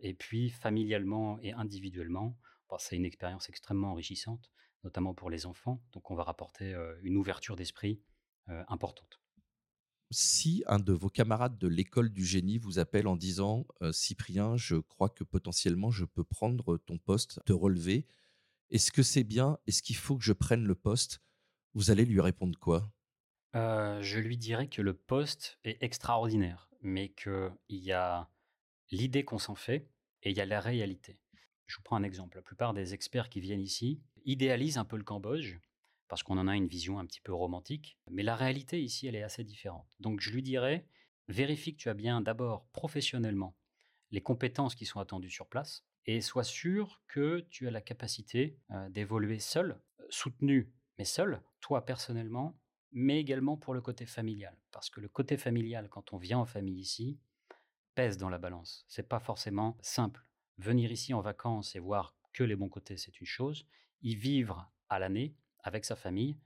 et 0.01 0.13
puis 0.13 0.51
familialement 0.51 1.39
et 1.41 1.53
individuellement, 1.53 2.37
bah, 2.69 2.77
c'est 2.79 2.95
une 2.95 3.05
expérience 3.05 3.49
extrêmement 3.49 3.91
enrichissante, 3.91 4.51
notamment 4.83 5.15
pour 5.15 5.31
les 5.31 5.47
enfants. 5.47 5.81
Donc 5.91 6.11
on 6.11 6.15
va 6.15 6.23
rapporter 6.23 6.75
une 7.01 7.17
ouverture 7.17 7.55
d'esprit 7.55 7.99
importante. 8.67 9.19
Si 10.11 10.63
un 10.65 10.79
de 10.79 10.91
vos 10.91 11.09
camarades 11.09 11.57
de 11.59 11.67
l'école 11.67 12.09
du 12.09 12.25
génie 12.25 12.57
vous 12.57 12.79
appelle 12.79 13.07
en 13.07 13.15
disant 13.15 13.67
Cyprien, 13.91 14.57
je 14.57 14.77
crois 14.77 15.09
que 15.09 15.23
potentiellement 15.23 15.91
je 15.91 16.05
peux 16.05 16.23
prendre 16.23 16.77
ton 16.77 16.97
poste, 16.97 17.39
te 17.45 17.53
relever, 17.53 18.07
est-ce 18.71 18.91
que 18.91 19.03
c'est 19.03 19.23
bien? 19.23 19.59
Est-ce 19.67 19.81
qu'il 19.83 19.95
faut 19.95 20.17
que 20.17 20.23
je 20.23 20.33
prenne 20.33 20.65
le 20.65 20.75
poste 20.75 21.21
Vous 21.73 21.91
allez 21.91 22.05
lui 22.05 22.21
répondre 22.21 22.57
quoi? 22.59 22.91
Je 23.53 24.19
lui 24.19 24.37
dirais 24.37 24.67
que 24.67 24.81
le 24.81 24.93
poste 24.93 25.59
est 25.63 25.81
extraordinaire, 25.83 26.69
mais 26.81 27.09
qu'il 27.09 27.51
y 27.69 27.91
a 27.91 28.29
l'idée 28.91 29.23
qu'on 29.23 29.39
s'en 29.39 29.55
fait 29.55 29.89
et 30.23 30.31
il 30.31 30.37
y 30.37 30.41
a 30.41 30.45
la 30.45 30.59
réalité. 30.59 31.19
Je 31.67 31.75
vous 31.77 31.83
prends 31.83 31.97
un 31.97 32.03
exemple. 32.03 32.37
La 32.37 32.41
plupart 32.41 32.73
des 32.73 32.95
experts 32.95 33.29
qui 33.29 33.41
viennent 33.41 33.61
ici 33.61 34.01
idéalisent 34.25 34.77
un 34.79 34.85
peu 34.85 34.97
le 34.97 35.03
Cambodge 35.03 35.57
parce 36.09 36.23
qu'on 36.23 36.37
en 36.37 36.47
a 36.47 36.55
une 36.55 36.67
vision 36.67 36.99
un 36.99 37.05
petit 37.05 37.21
peu 37.21 37.33
romantique, 37.33 37.97
mais 38.09 38.23
la 38.23 38.35
réalité 38.35 38.81
ici, 38.81 39.07
elle 39.07 39.15
est 39.15 39.23
assez 39.23 39.43
différente. 39.43 39.87
Donc 39.99 40.19
je 40.19 40.31
lui 40.31 40.41
dirais, 40.41 40.85
vérifie 41.27 41.73
que 41.73 41.81
tu 41.81 41.89
as 41.89 41.93
bien 41.93 42.19
d'abord 42.19 42.65
professionnellement 42.73 43.55
les 44.11 44.21
compétences 44.21 44.75
qui 44.75 44.85
sont 44.85 44.99
attendues 44.99 45.29
sur 45.29 45.47
place 45.47 45.85
et 46.05 46.19
sois 46.19 46.43
sûr 46.43 47.03
que 47.07 47.41
tu 47.51 47.67
as 47.67 47.71
la 47.71 47.81
capacité 47.81 48.57
euh, 48.71 48.89
d'évoluer 48.89 49.37
seul, 49.37 49.79
soutenu, 50.09 50.73
mais 50.97 51.05
seul, 51.05 51.41
toi 51.61 51.85
personnellement, 51.85 52.59
mais 52.91 53.19
également 53.19 53.55
pour 53.55 53.75
le 53.75 53.81
côté 53.81 54.07
familial. 54.07 54.57
Parce 54.71 54.89
que 54.89 54.99
le 54.99 55.09
côté 55.09 55.37
familial, 55.37 55.89
quand 55.89 56.11
on 56.11 56.17
vient 56.17 56.39
en 56.39 56.45
famille 56.45 56.79
ici, 56.79 57.19
pèse 57.93 58.17
dans 58.17 58.29
la 58.29 58.39
balance. 58.39 58.83
C'est 58.87 59.07
pas 59.07 59.19
forcément 59.19 59.77
simple. 59.81 60.25
Venir 60.57 60.91
ici 60.91 61.13
en 61.13 61.21
vacances 61.21 61.75
et 61.75 61.79
voir 61.79 62.15
que 62.33 62.43
les 62.43 62.55
bons 62.55 62.69
côtés, 62.69 62.97
c'est 62.97 63.19
une 63.19 63.27
chose. 63.27 63.67
Y 64.01 64.15
vivre 64.15 64.71
à 64.89 64.97
l'année 64.97 65.35
avec 65.63 65.85
sa 65.85 65.95
famille, 65.95 66.37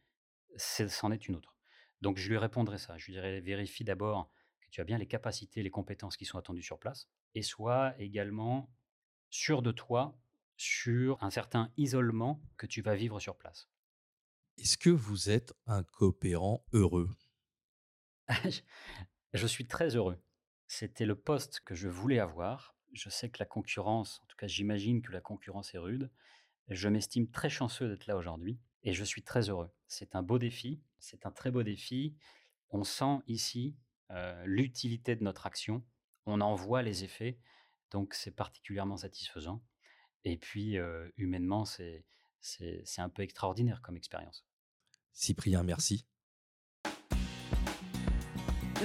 c'en 0.58 1.12
est 1.12 1.28
une 1.28 1.36
autre. 1.36 1.56
Donc 2.02 2.17
je 2.17 2.30
lui 2.30 2.38
répondrai 2.38 2.78
ça. 2.78 2.97
Je 2.97 3.06
lui 3.06 3.13
dirais 3.13 3.39
vérifie 3.41 3.84
d'abord 3.84 4.30
que 4.62 4.69
tu 4.69 4.82
as 4.82 4.84
bien 4.84 4.97
les 4.97 5.08
capacités, 5.08 5.63
les 5.63 5.71
compétences 5.71 6.17
qui 6.17 6.26
sont 6.26 6.38
attendues 6.38 6.63
sur 6.63 6.80
place, 6.80 7.08
et 7.34 7.41
sois 7.41 7.93
également 7.99 8.69
sûr 9.30 9.62
de 9.62 9.71
toi 9.71 10.19
sur 10.58 11.21
un 11.23 11.30
certain 11.30 11.71
isolement 11.78 12.41
que 12.58 12.65
tu 12.65 12.82
vas 12.82 12.95
vivre 12.95 13.19
sur 13.19 13.38
place. 13.38 13.69
Est-ce 14.58 14.78
que 14.78 14.89
vous 14.89 15.30
êtes 15.30 15.54
un 15.65 15.84
coopérant 15.84 16.63
heureux? 16.73 17.10
Je 19.34 19.47
suis 19.47 19.65
très 19.65 19.95
heureux. 19.95 20.21
C'était 20.67 21.06
le 21.06 21.15
poste 21.15 21.62
que 21.62 21.73
je 21.73 21.89
voulais 21.89 22.19
avoir. 22.19 22.76
Je 22.93 23.10
sais 23.10 23.30
que 23.30 23.39
la 23.39 23.45
concurrence, 23.45 24.19
en 24.21 24.26
tout 24.28 24.38
cas 24.38 24.47
j'imagine 24.47 25.02
que 25.02 25.12
la 25.12 25.21
concurrence 25.21 25.73
est 25.73 25.80
rude. 25.80 26.12
Je 26.67 26.88
m'estime 26.88 27.30
très 27.30 27.49
chanceux 27.49 27.89
d'être 27.89 28.06
là 28.06 28.15
aujourd'hui 28.15 28.60
et 28.84 28.93
je 28.93 29.04
suis 29.04 29.24
très 29.24 29.50
heureux. 29.50 29.72
C'est 29.88 30.15
un 30.15 30.24
beau 30.24 30.39
défi, 30.39 30.82
c'est 31.00 31.26
un 31.26 31.32
très 31.32 31.52
beau 31.52 31.63
défi. 31.63 32.15
On 32.69 32.84
sent 32.84 33.19
ici 33.28 33.76
l'utilité 34.46 35.15
de 35.15 35.24
notre 35.24 35.46
action, 35.46 35.84
on 36.26 36.41
en 36.41 36.56
voit 36.56 36.82
les 36.82 37.04
effets, 37.04 37.39
donc 37.91 38.13
c'est 38.13 38.36
particulièrement 38.36 38.98
satisfaisant. 38.98 39.63
Et 40.24 40.38
puis 40.38 40.78
humainement, 41.17 41.65
c'est 41.65 42.06
un 42.98 43.10
peu 43.10 43.22
extraordinaire 43.24 43.82
comme 43.82 43.98
expérience. 43.98 44.46
Cyprien, 45.12 45.63
merci. 45.63 46.06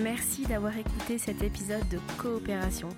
Merci 0.03 0.47
d'avoir 0.47 0.77
écouté 0.77 1.19
cet 1.19 1.43
épisode 1.43 1.89
de 1.89 1.99
Coopération. 2.19 2.91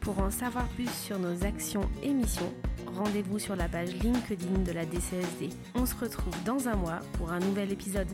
Pour 0.00 0.18
en 0.18 0.30
savoir 0.30 0.66
plus 0.70 0.90
sur 0.90 1.18
nos 1.18 1.44
actions 1.44 1.88
et 2.02 2.12
missions, 2.12 2.52
rendez-vous 2.96 3.38
sur 3.38 3.56
la 3.56 3.68
page 3.68 3.94
LinkedIn 3.94 4.62
de 4.64 4.72
la 4.72 4.84
DCSD. 4.84 5.50
On 5.74 5.86
se 5.86 5.94
retrouve 5.94 6.34
dans 6.44 6.68
un 6.68 6.76
mois 6.76 7.00
pour 7.14 7.30
un 7.30 7.38
nouvel 7.38 7.72
épisode. 7.72 8.08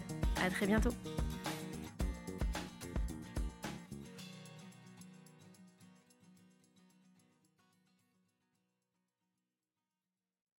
À 0.44 0.50
très 0.50 0.66
bientôt. 0.66 0.90